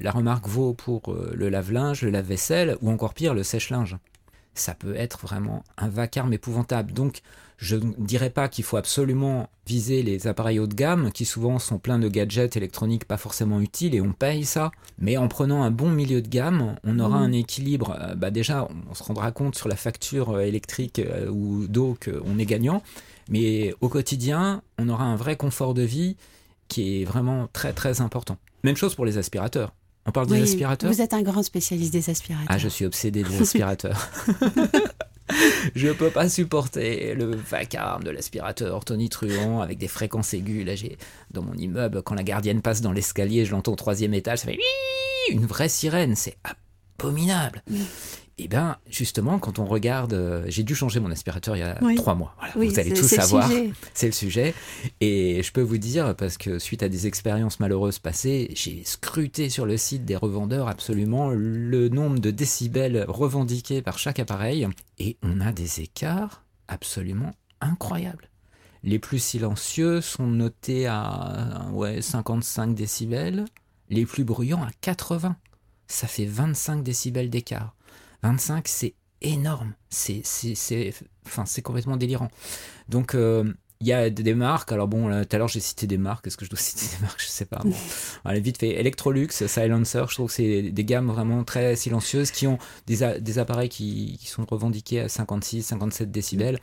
la 0.00 0.12
remarque 0.12 0.46
vaut 0.46 0.72
pour 0.72 1.12
euh, 1.12 1.32
le 1.34 1.48
lave-linge, 1.48 2.02
le 2.02 2.10
lave-vaisselle, 2.10 2.76
ou 2.80 2.90
encore 2.90 3.12
pire, 3.12 3.34
le 3.34 3.42
sèche-linge. 3.42 3.96
Ça 4.54 4.74
peut 4.74 4.94
être 4.94 5.20
vraiment 5.20 5.64
un 5.76 5.88
vacarme 5.88 6.32
épouvantable. 6.32 6.92
Donc, 6.92 7.22
Je 7.60 7.74
ne 7.74 7.90
dirais 7.98 8.30
pas 8.30 8.48
qu'il 8.48 8.62
faut 8.62 8.76
absolument 8.76 9.50
viser 9.66 10.04
les 10.04 10.28
appareils 10.28 10.60
haut 10.60 10.68
de 10.68 10.76
gamme 10.76 11.10
qui 11.10 11.24
souvent 11.24 11.58
sont 11.58 11.80
pleins 11.80 11.98
de 11.98 12.06
gadgets 12.08 12.56
électroniques 12.56 13.04
pas 13.04 13.16
forcément 13.16 13.58
utiles 13.60 13.96
et 13.96 14.00
on 14.00 14.12
paye 14.12 14.44
ça. 14.44 14.70
Mais 15.00 15.16
en 15.16 15.26
prenant 15.26 15.64
un 15.64 15.72
bon 15.72 15.90
milieu 15.90 16.22
de 16.22 16.28
gamme, 16.28 16.76
on 16.84 17.00
aura 17.00 17.18
Mhm. 17.18 17.24
un 17.24 17.32
équilibre. 17.32 17.98
Bah 18.16 18.30
déjà, 18.30 18.68
on 18.88 18.94
se 18.94 19.02
rendra 19.02 19.32
compte 19.32 19.56
sur 19.56 19.68
la 19.68 19.74
facture 19.74 20.40
électrique 20.40 21.02
ou 21.32 21.66
d'eau 21.66 21.96
qu'on 22.00 22.38
est 22.38 22.46
gagnant. 22.46 22.80
Mais 23.28 23.74
au 23.80 23.88
quotidien, 23.88 24.62
on 24.78 24.88
aura 24.88 25.04
un 25.04 25.16
vrai 25.16 25.36
confort 25.36 25.74
de 25.74 25.82
vie 25.82 26.16
qui 26.68 27.02
est 27.02 27.04
vraiment 27.04 27.48
très 27.52 27.72
très 27.72 28.00
important. 28.00 28.36
Même 28.64 28.76
chose 28.76 28.94
pour 28.94 29.04
les 29.04 29.18
aspirateurs. 29.18 29.74
On 30.06 30.10
parle 30.10 30.26
des 30.28 30.42
aspirateurs 30.42 30.90
Vous 30.90 31.02
êtes 31.02 31.12
un 31.12 31.22
grand 31.22 31.42
spécialiste 31.42 31.92
des 31.92 32.08
aspirateurs. 32.08 32.48
ah, 32.48 32.56
je 32.56 32.68
suis 32.68 32.86
obsédé 32.86 33.22
des 33.22 33.42
aspirateurs. 33.42 34.10
je 35.74 35.88
peux 35.90 36.08
pas 36.08 36.30
supporter 36.30 37.14
le 37.14 37.36
vacarme 37.36 38.04
de 38.04 38.10
l'aspirateur 38.10 38.84
tonitruant 38.86 39.60
avec 39.60 39.76
des 39.76 39.88
fréquences 39.88 40.32
aiguës. 40.32 40.64
Là, 40.64 40.74
j'ai 40.76 40.96
dans 41.30 41.42
mon 41.42 41.54
immeuble, 41.54 42.02
quand 42.02 42.14
la 42.14 42.22
gardienne 42.22 42.62
passe 42.62 42.80
dans 42.80 42.92
l'escalier, 42.92 43.44
je 43.44 43.50
l'entends 43.50 43.72
au 43.72 43.76
troisième 43.76 44.14
étage, 44.14 44.38
ça 44.38 44.46
fait 44.46 44.58
une 45.30 45.44
vraie 45.44 45.68
sirène. 45.68 46.16
C'est 46.16 46.38
abominable. 46.98 47.62
Et 48.40 48.46
bien, 48.46 48.76
justement, 48.88 49.40
quand 49.40 49.58
on 49.58 49.64
regarde, 49.66 50.12
euh, 50.12 50.44
j'ai 50.46 50.62
dû 50.62 50.74
changer 50.76 51.00
mon 51.00 51.10
aspirateur 51.10 51.56
il 51.56 51.60
y 51.60 51.62
a 51.62 51.76
Oui. 51.82 51.96
trois 51.96 52.14
mois. 52.14 52.34
Voilà, 52.38 52.54
Oui, 52.56 52.68
vous 52.68 52.78
allez 52.78 52.92
tout 52.94 53.02
savoir. 53.08 53.50
C'est 53.94 54.06
le 54.06 54.12
sujet. 54.12 54.54
Et 55.00 55.42
je 55.42 55.50
peux 55.52 55.60
vous 55.60 55.78
dire, 55.78 56.14
parce 56.14 56.38
que 56.38 56.60
suite 56.60 56.84
à 56.84 56.88
des 56.88 57.08
expériences 57.08 57.58
malheureuses 57.58 57.98
passées, 57.98 58.50
j'ai 58.54 58.84
scruté 58.84 59.50
sur 59.50 59.66
le 59.66 59.76
site 59.76 60.04
des 60.04 60.14
revendeurs 60.14 60.68
absolument 60.68 61.30
le 61.30 61.88
nombre 61.88 62.20
de 62.20 62.30
décibels 62.30 63.04
revendiqués 63.08 63.82
par 63.82 63.98
chaque 63.98 64.20
appareil. 64.20 64.68
Et 65.00 65.16
on 65.22 65.40
a 65.40 65.50
des 65.50 65.80
écarts 65.80 66.44
absolument 66.68 67.32
incroyables. 67.60 68.28
Les 68.84 69.00
plus 69.00 69.18
silencieux 69.18 70.00
sont 70.00 70.28
notés 70.28 70.86
à 70.86 71.66
ouais, 71.72 72.00
55 72.00 72.74
décibels, 72.76 73.46
les 73.90 74.06
plus 74.06 74.22
bruyants 74.22 74.62
à 74.62 74.70
80. 74.80 75.34
Ça 75.88 76.06
fait 76.06 76.26
25 76.26 76.84
décibels 76.84 77.30
d'écart. 77.30 77.74
25, 78.22 78.68
c'est 78.68 78.94
énorme. 79.20 79.74
C'est, 79.90 80.20
c'est, 80.24 80.54
c'est, 80.54 80.92
enfin, 81.26 81.44
c'est 81.46 81.62
complètement 81.62 81.96
délirant. 81.96 82.28
Donc, 82.88 83.14
euh, 83.14 83.52
il 83.80 83.86
y 83.86 83.92
a 83.92 84.10
des 84.10 84.34
marques. 84.34 84.72
Alors 84.72 84.88
bon, 84.88 85.06
là, 85.06 85.24
tout 85.24 85.36
à 85.36 85.38
l'heure 85.38 85.46
j'ai 85.48 85.60
cité 85.60 85.86
des 85.86 85.98
marques. 85.98 86.26
Est-ce 86.26 86.36
que 86.36 86.44
je 86.44 86.50
dois 86.50 86.58
citer 86.60 86.96
des 86.96 87.02
marques? 87.02 87.20
Je 87.22 87.28
sais 87.28 87.44
pas. 87.44 87.60
Bon. 87.62 87.72
Allez, 88.24 88.40
vite 88.40 88.58
fait. 88.58 88.70
Electrolux, 88.78 89.28
Silencer. 89.30 90.02
Je 90.08 90.14
trouve 90.14 90.26
que 90.28 90.32
c'est 90.32 90.70
des 90.72 90.84
gammes 90.84 91.08
vraiment 91.08 91.44
très 91.44 91.76
silencieuses 91.76 92.32
qui 92.32 92.46
ont 92.48 92.58
des, 92.86 93.02
a- 93.04 93.20
des 93.20 93.38
appareils 93.38 93.68
qui, 93.68 94.18
qui 94.20 94.26
sont 94.26 94.44
revendiqués 94.50 95.00
à 95.02 95.08
56, 95.08 95.62
57 95.62 96.10
décibels. 96.10 96.58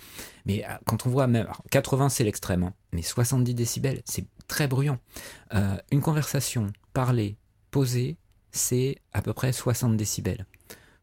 Mais 0.45 0.65
euh, 0.65 0.73
quand 0.85 1.05
on 1.05 1.09
voit 1.09 1.27
même 1.27 1.45
alors, 1.45 1.61
80, 1.71 2.09
c'est 2.09 2.25
l'extrême. 2.25 2.63
hein, 2.63 2.73
mais 2.91 3.01
70 3.01 3.53
décibels, 3.53 4.01
c'est 4.05 4.25
très 4.47 4.67
bruyant. 4.67 4.99
Euh, 5.53 5.77
une 5.91 6.01
conversation 6.01 6.71
parlée, 6.93 7.37
posée, 7.71 8.17
c'est 8.51 8.97
à 9.13 9.21
peu 9.21 9.33
près 9.33 9.53
60 9.53 9.95
décibels. 9.95 10.45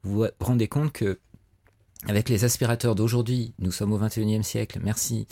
Vous 0.04 0.22
vous 0.22 0.26
rendez 0.40 0.68
compte 0.68 0.92
que 0.92 1.20
avec 2.08 2.28
les 2.28 2.44
aspirateurs 2.44 2.96
d'aujourd'hui, 2.96 3.54
nous 3.60 3.70
sommes 3.70 3.92
au 3.92 3.98
21e 3.98 4.42
siècle, 4.42 4.80
merci. 4.82 5.28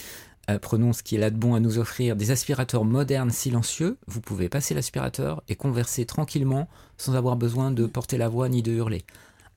Euh, 0.49 0.61
prenons 0.61 0.93
ce 0.93 1.03
qui 1.03 1.17
est 1.17 1.19
là 1.19 1.31
de 1.31 1.37
bon 1.37 1.55
à 1.55 1.61
nous 1.61 1.79
offrir, 1.79 2.15
des 2.15 2.31
aspirateurs 2.31 2.85
modernes 2.85 3.31
silencieux. 3.31 3.99
Vous 4.07 4.21
pouvez 4.21 4.49
passer 4.49 4.73
l'aspirateur 4.75 5.43
et 5.49 5.57
converser 5.57 6.07
tranquillement 6.07 6.69
sans 6.97 7.17
avoir 7.17 7.37
besoin 7.37 7.73
de 7.73 7.87
porter 7.87 8.17
la 8.17 8.29
voix 8.29 8.49
ni 8.49 8.62
de 8.62 8.73
hurler. 8.73 9.03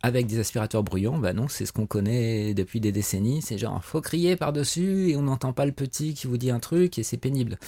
Avec 0.02 0.26
des 0.26 0.40
aspirateurs 0.40 0.84
bruyants, 0.84 1.20
bah 1.20 1.34
non, 1.34 1.48
c'est 1.48 1.68
ce 1.68 1.72
qu'on 1.72 1.86
connaît 1.86 2.56
depuis 2.56 2.82
des 2.82 2.92
décennies. 2.92 3.42
C'est 3.44 3.60
genre, 3.60 3.84
faut 3.84 4.02
crier 4.02 4.36
par-dessus 4.36 5.10
et 5.10 5.16
on 5.16 5.22
n'entend 5.22 5.54
pas 5.54 5.68
le 5.68 5.72
petit 5.72 6.16
qui 6.16 6.26
vous 6.26 6.38
dit 6.38 6.50
un 6.50 6.60
truc 6.60 6.98
et 6.98 7.04
c'est 7.04 7.18
pénible. 7.18 7.60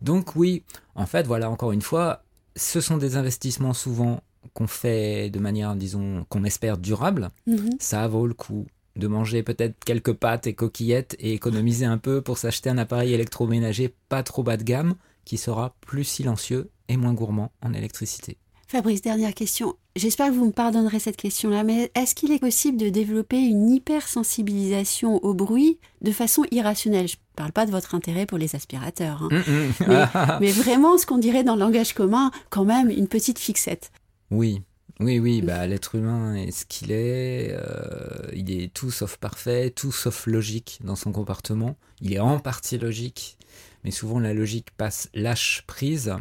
Donc 0.00 0.36
oui, 0.36 0.62
en 0.94 1.06
fait, 1.06 1.26
voilà, 1.26 1.50
encore 1.50 1.72
une 1.72 1.82
fois, 1.82 2.22
ce 2.54 2.80
sont 2.80 2.96
des 2.96 3.16
investissements 3.16 3.74
souvent 3.74 4.22
qu'on 4.54 4.66
fait 4.66 5.30
de 5.30 5.38
manière, 5.38 5.74
disons, 5.76 6.24
qu'on 6.28 6.44
espère 6.44 6.78
durable 6.78 7.30
Mhm. 7.46 7.70
ça 7.78 8.06
vaut 8.08 8.26
le 8.26 8.34
coup 8.34 8.66
de 8.96 9.06
manger 9.06 9.42
peut-être 9.42 9.82
quelques 9.84 10.12
pâtes 10.12 10.46
et 10.46 10.54
coquillettes 10.54 11.16
et 11.18 11.32
économiser 11.32 11.86
un 11.86 11.96
peu 11.98 12.20
pour 12.20 12.36
s'acheter 12.36 12.68
un 12.68 12.76
appareil 12.78 13.14
électroménager 13.14 13.94
pas 14.08 14.22
trop 14.22 14.42
bas 14.42 14.56
de 14.58 14.64
gamme 14.64 14.94
qui 15.24 15.38
sera 15.38 15.74
plus 15.80 16.04
silencieux 16.04 16.68
et 16.88 16.96
moins 16.98 17.14
gourmand 17.14 17.52
en 17.62 17.72
électricité. 17.72 18.36
Fabrice, 18.68 19.02
dernière 19.02 19.34
question. 19.34 19.74
J'espère 19.96 20.28
que 20.28 20.32
vous 20.34 20.46
me 20.46 20.52
pardonnerez 20.52 20.98
cette 20.98 21.16
question-là, 21.18 21.62
mais 21.62 21.90
est-ce 21.94 22.14
qu'il 22.14 22.32
est 22.32 22.38
possible 22.38 22.78
de 22.78 22.88
développer 22.88 23.38
une 23.38 23.68
hypersensibilisation 23.70 25.22
au 25.24 25.34
bruit 25.34 25.78
de 26.00 26.10
façon 26.10 26.44
irrationnelle? 26.50 27.08
Je 27.08 27.16
ne 27.16 27.36
parle 27.36 27.52
pas 27.52 27.66
de 27.66 27.70
votre 27.70 27.94
intérêt 27.94 28.24
pour 28.26 28.38
les 28.38 28.54
aspirateurs, 28.56 29.28
hein. 29.30 30.38
Mais 30.40 30.50
vraiment 30.52 30.96
ce 30.98 31.06
qu'on 31.06 31.18
dirait 31.18 31.44
dans 31.44 31.54
le 31.54 31.60
langage 31.60 31.92
commun, 31.94 32.30
quand 32.50 32.64
même 32.64 32.90
une 32.90 33.08
petite 33.08 33.38
fixette. 33.38 33.90
Oui, 34.32 34.62
oui, 34.98 35.18
oui, 35.18 35.42
bah, 35.42 35.66
l'être 35.66 35.94
humain 35.94 36.34
est 36.34 36.50
ce 36.50 36.64
qu'il 36.64 36.90
est, 36.90 37.50
euh, 37.52 38.30
il 38.34 38.50
est 38.50 38.72
tout 38.72 38.90
sauf 38.90 39.18
parfait, 39.18 39.70
tout 39.70 39.92
sauf 39.92 40.26
logique 40.26 40.78
dans 40.82 40.96
son 40.96 41.12
comportement, 41.12 41.76
il 42.00 42.14
est 42.14 42.18
en 42.18 42.38
partie 42.38 42.78
logique, 42.78 43.36
mais 43.84 43.90
souvent 43.90 44.18
la 44.20 44.32
logique 44.32 44.70
passe 44.76 45.10
lâche 45.12 45.64
prise, 45.66 46.14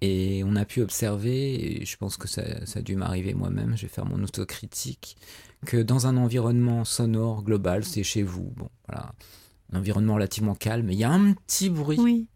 et 0.00 0.42
on 0.44 0.56
a 0.56 0.64
pu 0.64 0.80
observer, 0.80 1.82
et 1.82 1.84
je 1.84 1.96
pense 1.98 2.16
que 2.16 2.26
ça, 2.26 2.64
ça 2.64 2.78
a 2.78 2.82
dû 2.82 2.96
m'arriver 2.96 3.34
moi-même, 3.34 3.76
je 3.76 3.82
vais 3.82 3.88
faire 3.92 4.06
mon 4.06 4.22
autocritique, 4.22 5.18
que 5.66 5.76
dans 5.76 6.06
un 6.06 6.16
environnement 6.16 6.84
sonore 6.86 7.42
global, 7.42 7.84
c'est 7.84 8.02
chez 8.02 8.22
vous, 8.22 8.52
bon, 8.56 8.70
voilà, 8.88 9.12
un 9.72 9.78
environnement 9.78 10.14
relativement 10.14 10.54
calme, 10.54 10.90
il 10.90 10.98
y 10.98 11.04
a 11.04 11.10
un 11.10 11.34
petit 11.34 11.68
bruit 11.68 11.98
Oui. 12.00 12.28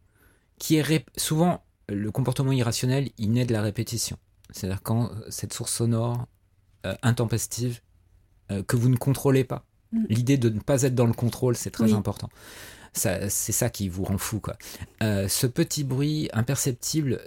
qui 0.58 0.76
est 0.76 1.04
souvent 1.16 1.64
le 1.88 2.10
comportement 2.10 2.52
irrationnel, 2.52 3.10
il 3.16 3.32
naît 3.32 3.46
de 3.46 3.52
la 3.54 3.62
répétition. 3.62 4.18
C'est-à-dire 4.52 4.82
quand 4.82 5.06
euh, 5.06 5.24
cette 5.28 5.52
source 5.52 5.72
sonore 5.72 6.26
euh, 6.86 6.94
intempestive 7.02 7.80
euh, 8.50 8.62
que 8.62 8.74
vous 8.76 8.88
ne 8.88 8.96
contrôlez 8.96 9.44
pas. 9.44 9.64
Mm. 9.92 10.04
L'idée 10.08 10.38
de 10.38 10.48
ne 10.48 10.60
pas 10.60 10.82
être 10.82 10.94
dans 10.94 11.06
le 11.06 11.12
contrôle, 11.12 11.56
c'est 11.56 11.70
très 11.70 11.84
Oui. 11.84 11.92
important. 11.92 12.30
Ça, 12.92 13.28
c'est 13.28 13.52
ça 13.52 13.68
qui 13.70 13.88
vous 13.88 14.02
rend 14.02 14.18
fou, 14.18 14.40
quoi. 14.40 14.56
Euh, 15.02 15.28
ce 15.28 15.46
petit 15.46 15.84
bruit 15.84 16.28
imperceptible, 16.32 17.20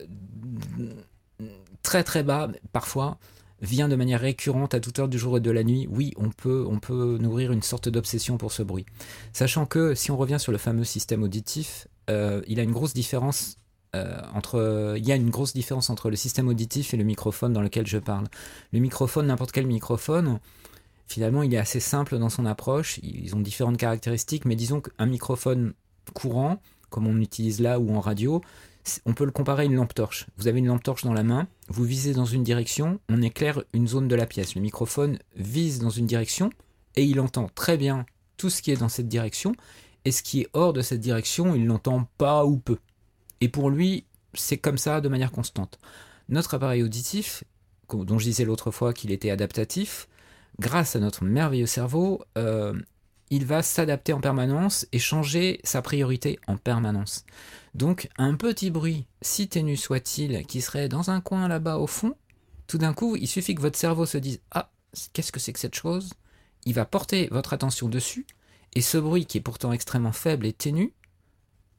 très 1.84 2.04
très 2.04 2.24
bas, 2.24 2.50
parfois, 2.72 3.18
vient 3.62 3.88
de 3.88 3.96
manière 3.96 4.20
récurrente 4.20 4.74
à 4.74 4.80
toute 4.80 5.00
heure 5.00 5.08
du 5.08 5.18
jour 5.18 5.38
et 5.38 5.40
de 5.40 5.52
la 5.52 5.64
nuit. 5.64 5.88
Oui, 5.90 6.14
on 6.18 6.32
peut, 6.32 6.66
on 6.68 6.80
peut 6.80 7.18
nourrir 7.22 7.52
une 7.52 7.62
sorte 7.62 7.88
d'obsession 7.88 8.38
pour 8.38 8.52
ce 8.52 8.64
bruit. 8.64 8.86
Sachant 9.32 9.66
que 9.66 9.96
si 9.96 10.12
on 10.12 10.18
revient 10.18 10.40
sur 10.40 10.52
le 10.52 10.58
fameux 10.58 10.84
système 10.84 11.24
auditif, 11.24 11.88
il 12.10 12.60
a 12.60 12.64
une 12.64 12.74
grosse 12.74 12.94
différence 12.94 13.56
euh, 13.96 14.20
entre, 14.34 14.96
il 14.98 15.06
y 15.06 15.12
a 15.12 15.16
une 15.16 15.30
grosse 15.30 15.54
différence 15.54 15.90
entre 15.90 16.10
le 16.10 16.16
système 16.16 16.48
auditif 16.48 16.94
et 16.94 16.98
le 16.98 17.04
microphone 17.04 17.54
dans 17.54 17.62
lequel 17.62 17.88
je 17.88 17.98
parle. 17.98 18.26
Le 18.72 18.80
microphone, 18.80 19.28
n'importe 19.28 19.52
quel 19.52 19.68
microphone, 19.68 20.40
finalement, 21.08 21.44
il 21.44 21.54
est 21.54 21.58
assez 21.58 21.80
simple 21.80 22.18
dans 22.18 22.30
son 22.30 22.46
approche. 22.46 23.00
Ils 23.04 23.36
ont 23.36 23.40
différentes 23.40 23.78
caractéristiques, 23.78 24.46
mais 24.46 24.56
disons 24.56 24.82
qu'un 24.82 25.06
microphone 25.06 25.74
courant, 26.14 26.62
comme 26.90 27.08
on 27.08 27.20
utilise 27.20 27.60
là 27.60 27.80
ou 27.80 27.96
en 27.96 28.00
radio, 28.00 28.42
on 29.06 29.14
peut 29.14 29.26
le 29.26 29.32
comparer 29.32 29.64
à 29.64 29.66
une 29.66 29.76
lampe 29.76 29.94
torche. 29.94 30.28
Vous 30.38 30.48
avez 30.48 30.60
une 30.60 30.68
lampe 30.68 30.84
torche 30.84 31.04
dans 31.04 31.14
la 31.14 31.24
main, 31.24 31.48
vous 31.70 31.86
visez 31.86 32.14
dans 32.14 32.26
une 32.26 32.44
direction, 32.44 33.00
on 33.10 33.22
éclaire 33.22 33.64
une 33.74 33.88
zone 33.88 34.08
de 34.08 34.16
la 34.16 34.26
pièce. 34.26 34.56
Le 34.56 34.62
microphone 34.62 35.20
vise 35.36 35.80
dans 35.80 35.90
une 35.90 36.06
direction 36.06 36.50
et 36.96 37.04
il 37.04 37.20
entend 37.20 37.50
très 37.56 37.78
bien 37.78 38.06
tout 38.38 38.50
ce 38.50 38.62
qui 38.62 38.72
est 38.72 38.78
dans 38.78 38.90
cette 38.90 39.08
direction, 39.08 39.54
et 40.06 40.12
ce 40.12 40.22
qui 40.22 40.42
est 40.42 40.50
hors 40.54 40.74
de 40.74 40.82
cette 40.82 41.00
direction, 41.00 41.56
il 41.56 41.66
l'entend 41.66 42.08
pas 42.18 42.46
ou 42.46 42.58
peu. 42.58 42.78
Et 43.44 43.50
pour 43.50 43.70
lui, 43.70 44.06
c'est 44.34 44.58
comme 44.58 44.78
ça 44.78 45.02
de 45.02 45.10
manière 45.10 45.34
constante. 45.34 45.78
Notre 46.30 46.54
appareil 46.54 46.82
auditif, 46.82 47.44
dont 47.92 48.18
je 48.18 48.24
disais 48.24 48.46
l'autre 48.46 48.72
fois 48.72 48.94
qu'il 48.94 49.12
était 49.12 49.32
adaptatif, 49.32 50.08
grâce 50.62 50.96
à 50.96 51.02
notre 51.02 51.26
merveilleux 51.26 51.66
cerveau, 51.66 52.24
euh, 52.38 52.74
il 53.32 53.46
va 53.46 53.62
s'adapter 53.62 54.14
en 54.14 54.22
permanence 54.22 54.88
et 54.94 54.98
changer 54.98 55.60
sa 55.66 55.82
priorité 55.82 56.40
en 56.48 56.56
permanence. 56.56 57.26
Donc 57.76 58.08
un 58.18 58.36
petit 58.36 58.72
bruit, 58.72 59.08
si 59.22 59.50
ténu 59.50 59.76
soit-il, 59.76 60.46
qui 60.46 60.62
serait 60.62 60.88
dans 60.88 61.10
un 61.10 61.20
coin 61.20 61.50
là-bas 61.50 61.80
au 61.80 61.88
fond, 61.88 62.16
tout 62.68 62.78
d'un 62.78 62.94
coup, 62.94 63.18
il 63.18 63.28
suffit 63.28 63.56
que 63.56 63.62
votre 63.62 63.78
cerveau 63.78 64.06
se 64.06 64.20
dise 64.20 64.40
Ah, 64.52 64.72
qu'est-ce 65.12 65.34
que 65.34 65.42
c'est 65.42 65.52
que 65.52 65.60
cette 65.60 65.76
chose? 65.76 66.14
Il 66.64 66.76
va 66.76 66.86
porter 66.86 67.28
votre 67.30 67.52
attention 67.52 67.90
dessus, 67.90 68.26
et 68.74 68.80
ce 68.80 68.98
bruit 68.98 69.26
qui 69.26 69.40
est 69.40 69.42
pourtant 69.42 69.74
extrêmement 69.74 70.14
faible 70.14 70.46
et 70.46 70.54
ténu, 70.54 70.94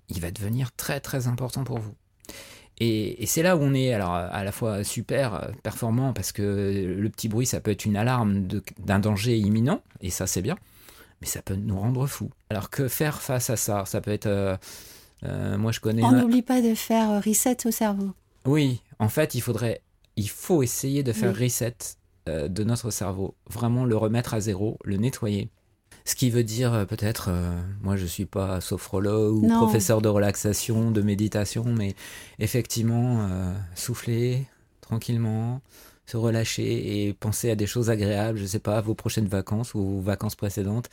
il 0.09 0.21
va 0.21 0.31
devenir 0.31 0.73
très 0.73 1.01
très 1.01 1.27
important 1.29 1.65
pour 1.65 1.79
vous. 1.79 1.95
Et, 2.79 3.23
et 3.23 3.27
c'est 3.27 3.43
là 3.43 3.57
où 3.57 3.61
on 3.61 3.73
est 3.73 3.93
alors 3.93 4.13
à 4.15 4.43
la 4.43 4.51
fois 4.51 4.83
super 4.83 5.35
euh, 5.35 5.49
performant 5.63 6.13
parce 6.13 6.33
que 6.33 6.43
le 6.99 7.09
petit 7.09 7.29
bruit 7.29 7.47
ça 7.47 7.61
peut 7.61 7.71
être 7.71 7.85
une 7.85 7.97
alarme 7.97 8.49
d'un 8.81 8.99
danger 8.99 9.39
imminent 9.39 9.81
et 10.01 10.11
ça 10.11 10.27
c'est 10.27 10.43
bien, 10.43 10.57
mais 11.21 11.29
ça 11.29 11.41
peut 11.41 11.55
nous 11.55 11.79
rendre 11.79 12.07
fous. 12.09 12.31
Alors 12.51 12.71
que 12.71 12.89
faire 12.89 13.23
face 13.23 13.49
à 13.51 13.57
ça? 13.57 13.85
Ça 13.87 14.01
peut 14.01 14.11
être, 14.11 14.27
euh, 14.27 14.57
euh, 15.25 15.57
moi 15.57 15.71
je 15.71 15.79
connais. 15.81 16.03
On 16.03 16.13
n'oublie 16.13 16.43
pas 16.43 16.61
de 16.63 16.75
faire 16.75 17.23
reset 17.25 17.65
au 17.67 17.71
cerveau. 17.71 18.11
oui, 18.45 18.81
en 18.99 19.09
fait, 19.09 19.35
il 19.37 19.41
faudrait, 19.41 19.81
il 20.17 20.29
faut 20.29 20.63
essayer 20.63 21.03
de 21.05 21.13
faire 21.13 21.33
Oui. 21.37 21.45
reset 21.45 21.77
euh, 22.29 22.49
de 22.49 22.65
notre 22.65 22.91
cerveau, 22.91 23.35
vraiment 23.49 23.85
le 23.85 23.97
remettre 23.97 24.35
à 24.35 24.41
zéro, 24.41 24.79
le 24.85 24.97
nettoyer. 24.97 25.49
Ce 26.07 26.15
qui 26.17 26.29
veut 26.29 26.45
dire 26.45 26.75
euh, 26.75 26.85
peut-être, 26.85 27.29
euh, 27.31 27.59
moi 27.83 27.97
je 27.97 28.05
suis 28.05 28.27
pas 28.27 28.61
sophrologue 28.61 29.43
ou 29.43 29.49
professeur 29.49 30.03
de 30.03 30.09
relaxation, 30.09 30.91
de 30.91 31.01
méditation, 31.01 31.65
mais 31.65 31.95
effectivement, 32.39 33.27
euh, 33.31 33.55
souffler 33.75 34.47
tranquillement, 34.83 35.63
se 36.05 36.19
relâcher 36.19 37.07
et 37.07 37.15
penser 37.15 37.51
à 37.51 37.57
des 37.57 37.67
choses 37.67 37.89
agréables, 37.89 38.39
je 38.39 38.45
sais 38.45 38.59
pas, 38.59 38.83
vos 38.83 38.95
prochaines 38.95 39.29
vacances 39.29 39.73
ou 39.73 39.83
vos 39.83 40.01
vacances 40.03 40.35
précédentes, 40.35 40.91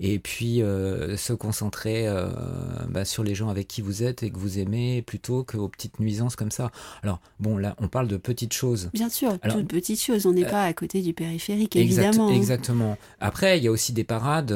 et 0.00 0.18
puis 0.18 0.62
euh, 0.62 1.16
se 1.16 1.32
concentrer 1.32 2.06
euh, 2.06 2.28
bah, 2.88 3.04
sur 3.04 3.22
les 3.22 3.34
gens 3.34 3.48
avec 3.48 3.68
qui 3.68 3.80
vous 3.80 4.02
êtes 4.02 4.22
et 4.22 4.30
que 4.30 4.38
vous 4.38 4.58
aimez 4.58 5.02
plutôt 5.02 5.44
qu'aux 5.44 5.68
petites 5.68 6.00
nuisances 6.00 6.36
comme 6.36 6.50
ça. 6.50 6.70
Alors 7.02 7.20
bon, 7.40 7.56
là, 7.56 7.74
on 7.78 7.88
parle 7.88 8.08
de 8.08 8.16
petites 8.16 8.52
choses. 8.52 8.90
Bien 8.92 9.08
sûr, 9.08 9.38
toutes 9.50 9.68
petites 9.68 10.00
choses. 10.00 10.26
On 10.26 10.32
n'est 10.32 10.46
euh, 10.46 10.50
pas 10.50 10.64
à 10.64 10.72
côté 10.72 11.02
du 11.02 11.12
périphérique, 11.12 11.76
évidemment. 11.76 12.30
Exactement. 12.30 12.96
Après, 13.20 13.58
il 13.58 13.64
y 13.64 13.68
a 13.68 13.70
aussi 13.70 13.92
des 13.92 14.04
parades. 14.04 14.54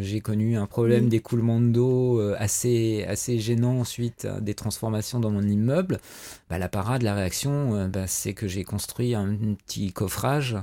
J'ai 0.00 0.20
connu 0.20 0.56
un 0.56 0.66
problème 0.66 1.08
d'écoulement 1.08 1.60
d'eau 1.60 2.20
assez 2.38 3.04
assez 3.08 3.38
gênant 3.38 3.84
suite 3.84 4.24
à 4.24 4.40
des 4.40 4.54
transformations 4.54 5.20
dans 5.20 5.30
mon 5.30 5.42
immeuble. 5.42 5.98
Bah, 6.50 6.58
la 6.58 6.68
parade, 6.68 7.02
la 7.02 7.14
réaction, 7.14 7.88
bah, 7.88 8.06
c'est 8.06 8.34
que 8.34 8.46
j'ai 8.46 8.64
construit 8.64 9.14
un 9.14 9.36
petit 9.66 9.92
coffrage 9.92 10.56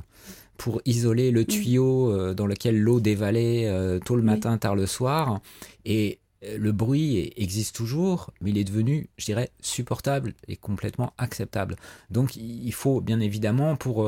pour 0.59 0.81
isoler 0.85 1.31
le 1.31 1.41
mm. 1.41 1.45
tuyau 1.45 2.11
euh, 2.11 2.33
dans 2.35 2.45
lequel 2.45 2.79
l'eau 2.79 2.99
dévalait 2.99 3.67
euh, 3.67 3.97
tôt 3.97 4.15
le 4.15 4.21
matin, 4.21 4.59
tard 4.59 4.75
le 4.75 4.85
soir. 4.85 5.39
Et 5.85 6.19
euh, 6.43 6.57
le 6.59 6.71
bruit 6.71 7.33
existe 7.37 7.75
toujours, 7.75 8.29
mais 8.41 8.51
il 8.51 8.57
est 8.59 8.65
devenu, 8.65 9.09
je 9.17 9.25
dirais, 9.25 9.49
supportable 9.61 10.33
et 10.47 10.57
complètement 10.57 11.13
acceptable. 11.17 11.77
Donc 12.11 12.35
il 12.35 12.73
faut 12.73 13.01
bien 13.01 13.21
évidemment, 13.21 13.75
pour 13.75 14.07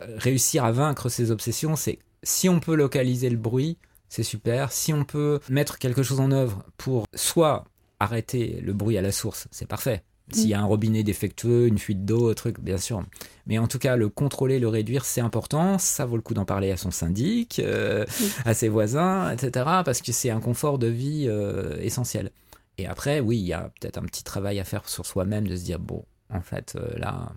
réussir 0.00 0.64
à 0.64 0.72
vaincre 0.72 1.08
ces 1.08 1.30
obsessions, 1.30 1.76
c'est 1.76 1.98
si 2.22 2.48
on 2.48 2.58
peut 2.58 2.74
localiser 2.74 3.28
le 3.28 3.36
bruit, 3.36 3.76
c'est 4.08 4.22
super. 4.22 4.72
Si 4.72 4.92
on 4.92 5.04
peut 5.04 5.40
mettre 5.50 5.78
quelque 5.78 6.02
chose 6.02 6.20
en 6.20 6.30
œuvre 6.30 6.64
pour 6.78 7.04
soit 7.14 7.64
arrêter 8.00 8.60
le 8.62 8.72
bruit 8.72 8.96
à 8.96 9.02
la 9.02 9.12
source, 9.12 9.46
c'est 9.50 9.68
parfait. 9.68 10.02
S'il 10.32 10.48
y 10.48 10.54
a 10.54 10.60
un 10.60 10.64
robinet 10.64 11.02
défectueux, 11.02 11.66
une 11.66 11.78
fuite 11.78 12.04
d'eau, 12.06 12.30
un 12.30 12.34
truc, 12.34 12.58
bien 12.58 12.78
sûr. 12.78 13.04
Mais 13.46 13.58
en 13.58 13.66
tout 13.66 13.78
cas, 13.78 13.96
le 13.96 14.08
contrôler, 14.08 14.58
le 14.58 14.68
réduire, 14.68 15.04
c'est 15.04 15.20
important. 15.20 15.78
Ça 15.78 16.06
vaut 16.06 16.16
le 16.16 16.22
coup 16.22 16.32
d'en 16.32 16.46
parler 16.46 16.70
à 16.70 16.78
son 16.78 16.90
syndic, 16.90 17.58
euh, 17.58 18.06
à 18.46 18.54
ses 18.54 18.68
voisins, 18.68 19.30
etc. 19.30 19.50
Parce 19.84 20.00
que 20.00 20.12
c'est 20.12 20.30
un 20.30 20.40
confort 20.40 20.78
de 20.78 20.86
vie 20.86 21.26
euh, 21.28 21.76
essentiel. 21.80 22.30
Et 22.78 22.86
après, 22.86 23.20
oui, 23.20 23.38
il 23.38 23.46
y 23.46 23.52
a 23.52 23.70
peut-être 23.80 23.98
un 23.98 24.04
petit 24.04 24.24
travail 24.24 24.58
à 24.58 24.64
faire 24.64 24.88
sur 24.88 25.04
soi-même, 25.04 25.46
de 25.46 25.56
se 25.56 25.64
dire, 25.64 25.78
bon, 25.78 26.04
en 26.30 26.40
fait, 26.40 26.74
euh, 26.76 26.98
là, 26.98 27.32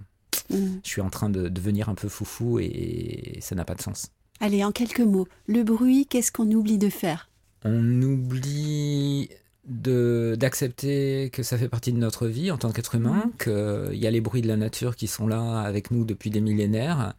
mm. 0.50 0.78
je 0.82 0.90
suis 0.90 1.02
en 1.02 1.10
train 1.10 1.30
de 1.30 1.50
devenir 1.50 1.90
un 1.90 1.96
peu 1.96 2.08
foufou 2.08 2.60
et 2.60 3.38
ça 3.42 3.54
n'a 3.54 3.66
pas 3.66 3.76
de 3.76 3.82
sens. 3.82 4.08
Allez, 4.40 4.64
en 4.64 4.72
quelques 4.72 5.02
mots, 5.02 5.28
le 5.48 5.64
bruit, 5.64 6.06
qu'est-ce 6.06 6.32
qu'on 6.32 6.50
oublie 6.52 6.78
de 6.78 6.90
faire? 6.90 7.30
On 7.66 8.02
oublie 8.02 9.30
d'accepter 9.68 11.30
que 11.32 11.44
ça 11.44 11.58
fait 11.58 11.70
partie 11.70 11.92
de 11.92 11.98
notre 11.98 12.28
vie 12.28 12.52
en 12.52 12.58
tant 12.58 12.72
qu'être 12.72 12.96
humain, 12.96 13.26
mm. 13.26 13.44
qu'il 13.44 14.00
y 14.00 14.08
a 14.08 14.12
les 14.12 14.22
bruits 14.22 14.42
de 14.42 14.48
la 14.48 14.58
nature 14.58 14.96
qui 14.96 15.08
sont 15.08 15.28
là 15.28 15.60
avec 15.62 15.92
nous 15.92 16.06
depuis 16.06 16.30
des 16.30 16.42
millénaires. 16.42 17.14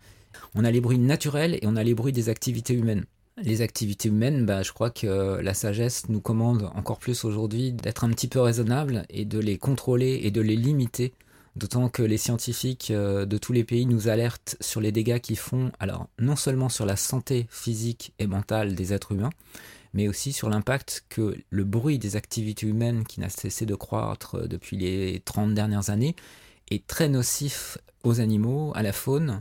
On 0.55 0.65
a 0.65 0.71
les 0.71 0.81
bruits 0.81 0.99
naturels 0.99 1.55
et 1.55 1.67
on 1.67 1.77
a 1.77 1.83
les 1.83 1.95
bruits 1.95 2.13
des 2.13 2.29
activités 2.29 2.75
humaines. 2.75 3.05
Les 3.43 3.61
activités 3.61 4.09
humaines, 4.09 4.47
bah, 4.47 4.63
je 4.63 4.73
crois 4.73 4.91
que 4.91 5.41
la 5.41 5.55
sagesse 5.55 6.09
nous 6.09 6.21
commande 6.21 6.71
encore 6.75 6.99
plus 6.99 7.25
aujourd'hui 7.25 7.73
d'être 7.73 8.05
un 8.05 8.11
petit 8.11 8.27
peu 8.27 8.41
raisonnable 8.41 9.05
et 9.11 9.25
de 9.25 9.39
les 9.39 9.59
contrôler 9.59 10.21
et 10.25 10.31
de 10.31 10.41
les 10.41 10.57
limiter. 10.57 11.13
D'autant 11.55 11.89
que 11.89 12.03
les 12.03 12.19
scientifiques 12.19 12.91
euh, 12.91 13.27
de 13.27 13.37
tous 13.37 13.53
les 13.53 13.65
pays 13.65 13.87
nous 13.87 14.09
alertent 14.09 14.57
sur 14.61 14.81
les 14.81 14.93
dégâts 14.93 15.19
qu'ils 15.19 15.39
font, 15.39 15.73
alors 15.81 16.09
non 16.19 16.37
seulement 16.37 16.69
sur 16.69 16.87
la 16.87 16.95
santé 16.95 17.49
physique 17.51 18.13
et 18.19 18.29
mentale 18.29 18.75
des 18.75 18.93
êtres 18.93 19.13
humains, 19.13 19.31
mais 19.95 20.09
aussi 20.09 20.33
sur 20.33 20.49
l'impact 20.49 21.05
que 21.09 21.37
le 21.51 21.65
bruit 21.65 21.99
des 21.99 22.17
activités 22.17 22.67
humaines 22.67 23.05
qui 23.05 23.21
n'a 23.21 23.29
cessé 23.29 23.67
de 23.67 23.75
croître 23.75 24.49
depuis 24.49 24.77
les 24.77 25.21
30 25.25 25.55
dernières 25.55 25.91
années 25.91 26.17
est 26.71 26.87
très 26.87 27.09
nocif 27.09 27.79
aux 28.05 28.21
animaux, 28.21 28.73
à 28.75 28.83
la 28.83 28.93
faune, 28.93 29.41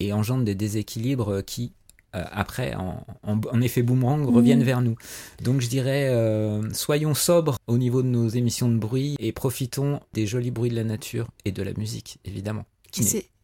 et 0.00 0.12
engendre 0.12 0.44
des 0.44 0.54
déséquilibres 0.54 1.44
qui, 1.44 1.72
euh, 2.14 2.24
après, 2.30 2.74
en, 2.74 3.60
effet 3.60 3.82
boomerang, 3.82 4.24
reviennent 4.26 4.60
mmh. 4.60 4.64
vers 4.64 4.80
nous. 4.82 4.96
Donc 5.42 5.60
je 5.60 5.68
dirais, 5.68 6.08
euh, 6.08 6.72
soyons 6.72 7.14
sobres 7.14 7.56
au 7.66 7.78
niveau 7.78 8.02
de 8.02 8.08
nos 8.08 8.28
émissions 8.28 8.68
de 8.68 8.78
bruit 8.78 9.16
et 9.18 9.32
profitons 9.32 10.00
des 10.12 10.26
jolis 10.26 10.50
bruits 10.50 10.70
de 10.70 10.76
la 10.76 10.84
nature 10.84 11.28
et 11.44 11.52
de 11.52 11.62
la 11.62 11.72
musique, 11.74 12.18
évidemment. 12.24 12.64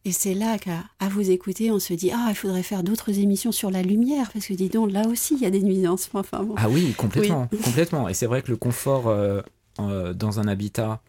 Et 0.05 0.11
c'est 0.11 0.33
là 0.33 0.57
qu'à 0.57 0.83
vous 1.09 1.29
écouter, 1.29 1.71
on 1.71 1.79
se 1.79 1.93
dit 1.93 2.11
ah 2.11 2.27
il 2.29 2.35
faudrait 2.35 2.63
faire 2.63 2.83
d'autres 2.83 3.19
émissions 3.19 3.51
sur 3.51 3.69
la 3.69 3.81
lumière 3.81 4.31
parce 4.31 4.47
que 4.47 4.53
dis 4.53 4.69
donc 4.69 4.91
là 4.91 5.05
aussi 5.07 5.35
il 5.35 5.41
y 5.41 5.45
a 5.45 5.49
des 5.49 5.61
nuisances. 5.61 6.09
Enfin, 6.13 6.47
Ah 6.57 6.69
oui 6.69 6.93
complètement 6.93 7.47
complètement. 7.63 8.07
Et 8.09 8.13
c'est 8.13 8.25
vrai 8.25 8.41
que 8.41 8.51
le 8.51 8.57
confort 8.57 9.07
euh, 9.07 9.41
euh, 9.79 10.13
dans 10.13 10.39
un 10.39 10.47
habitat 10.47 11.01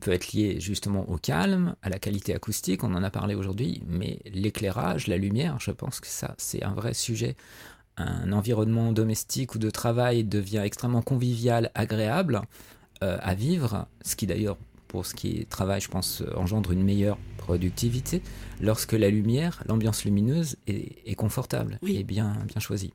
peut 0.00 0.12
être 0.12 0.32
lié 0.32 0.60
justement 0.60 1.08
au 1.10 1.16
calme, 1.16 1.74
à 1.82 1.88
la 1.88 1.98
qualité 1.98 2.32
acoustique, 2.34 2.84
on 2.84 2.94
en 2.94 3.02
a 3.02 3.10
parlé 3.10 3.34
aujourd'hui, 3.34 3.82
mais 3.88 4.20
l'éclairage, 4.32 5.08
la 5.08 5.16
lumière, 5.16 5.58
je 5.58 5.72
pense 5.72 5.98
que 5.98 6.06
ça 6.06 6.34
c'est 6.38 6.62
un 6.62 6.72
vrai 6.72 6.94
sujet. 6.94 7.36
Un 7.96 8.32
environnement 8.32 8.92
domestique 8.92 9.56
ou 9.56 9.58
de 9.58 9.68
travail 9.68 10.24
devient 10.24 10.62
extrêmement 10.64 11.02
convivial, 11.02 11.70
agréable 11.74 12.40
euh, 13.02 13.18
à 13.20 13.34
vivre, 13.34 13.86
ce 14.02 14.14
qui 14.14 14.26
d'ailleurs 14.26 14.56
pour 14.86 15.06
ce 15.06 15.14
qui 15.14 15.38
est 15.38 15.48
travail, 15.48 15.80
je 15.80 15.88
pense, 15.88 16.22
engendre 16.34 16.72
une 16.72 16.82
meilleure 16.82 17.18
productivité 17.50 18.22
lorsque 18.60 18.92
la 18.92 19.10
lumière, 19.10 19.64
l'ambiance 19.66 20.04
lumineuse 20.04 20.56
est, 20.68 21.16
confortable 21.16 21.80
et 21.84 22.04
bien, 22.04 22.36
bien 22.46 22.60
choisie. 22.60 22.92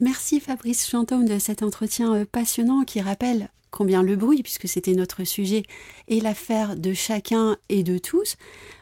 Merci 0.00 0.40
Fabrice 0.40 0.88
Chantôme 0.88 1.26
de 1.26 1.38
cet 1.38 1.62
entretien 1.62 2.14
euh, 2.14 2.24
passionnant 2.24 2.84
qui 2.84 3.02
rappelle 3.02 3.50
combien 3.70 4.02
le 4.02 4.16
bruit, 4.16 4.42
puisque 4.42 4.68
c'était 4.68 4.94
notre 4.94 5.24
sujet, 5.24 5.64
est 6.08 6.20
l'affaire 6.20 6.76
de 6.76 6.94
chacun 6.94 7.58
et 7.68 7.82
de 7.82 7.98
tous. 7.98 8.36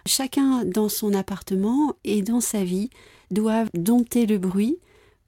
Chacun 0.06 0.64
dans 0.64 0.88
son 0.88 1.14
appartement 1.14 1.96
et 2.04 2.22
dans 2.22 2.40
sa 2.40 2.62
vie 2.62 2.90
doivent 3.32 3.70
dompter 3.74 4.26
le 4.26 4.38
bruit 4.38 4.78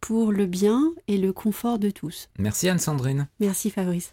pour 0.00 0.30
le 0.30 0.46
bien 0.46 0.92
et 1.08 1.18
le 1.18 1.32
confort 1.32 1.80
de 1.80 1.90
tous. 1.90 2.28
Merci 2.38 2.68
Anne-Sandrine. 2.68 3.26
Merci 3.40 3.70
Fabrice. 3.70 4.12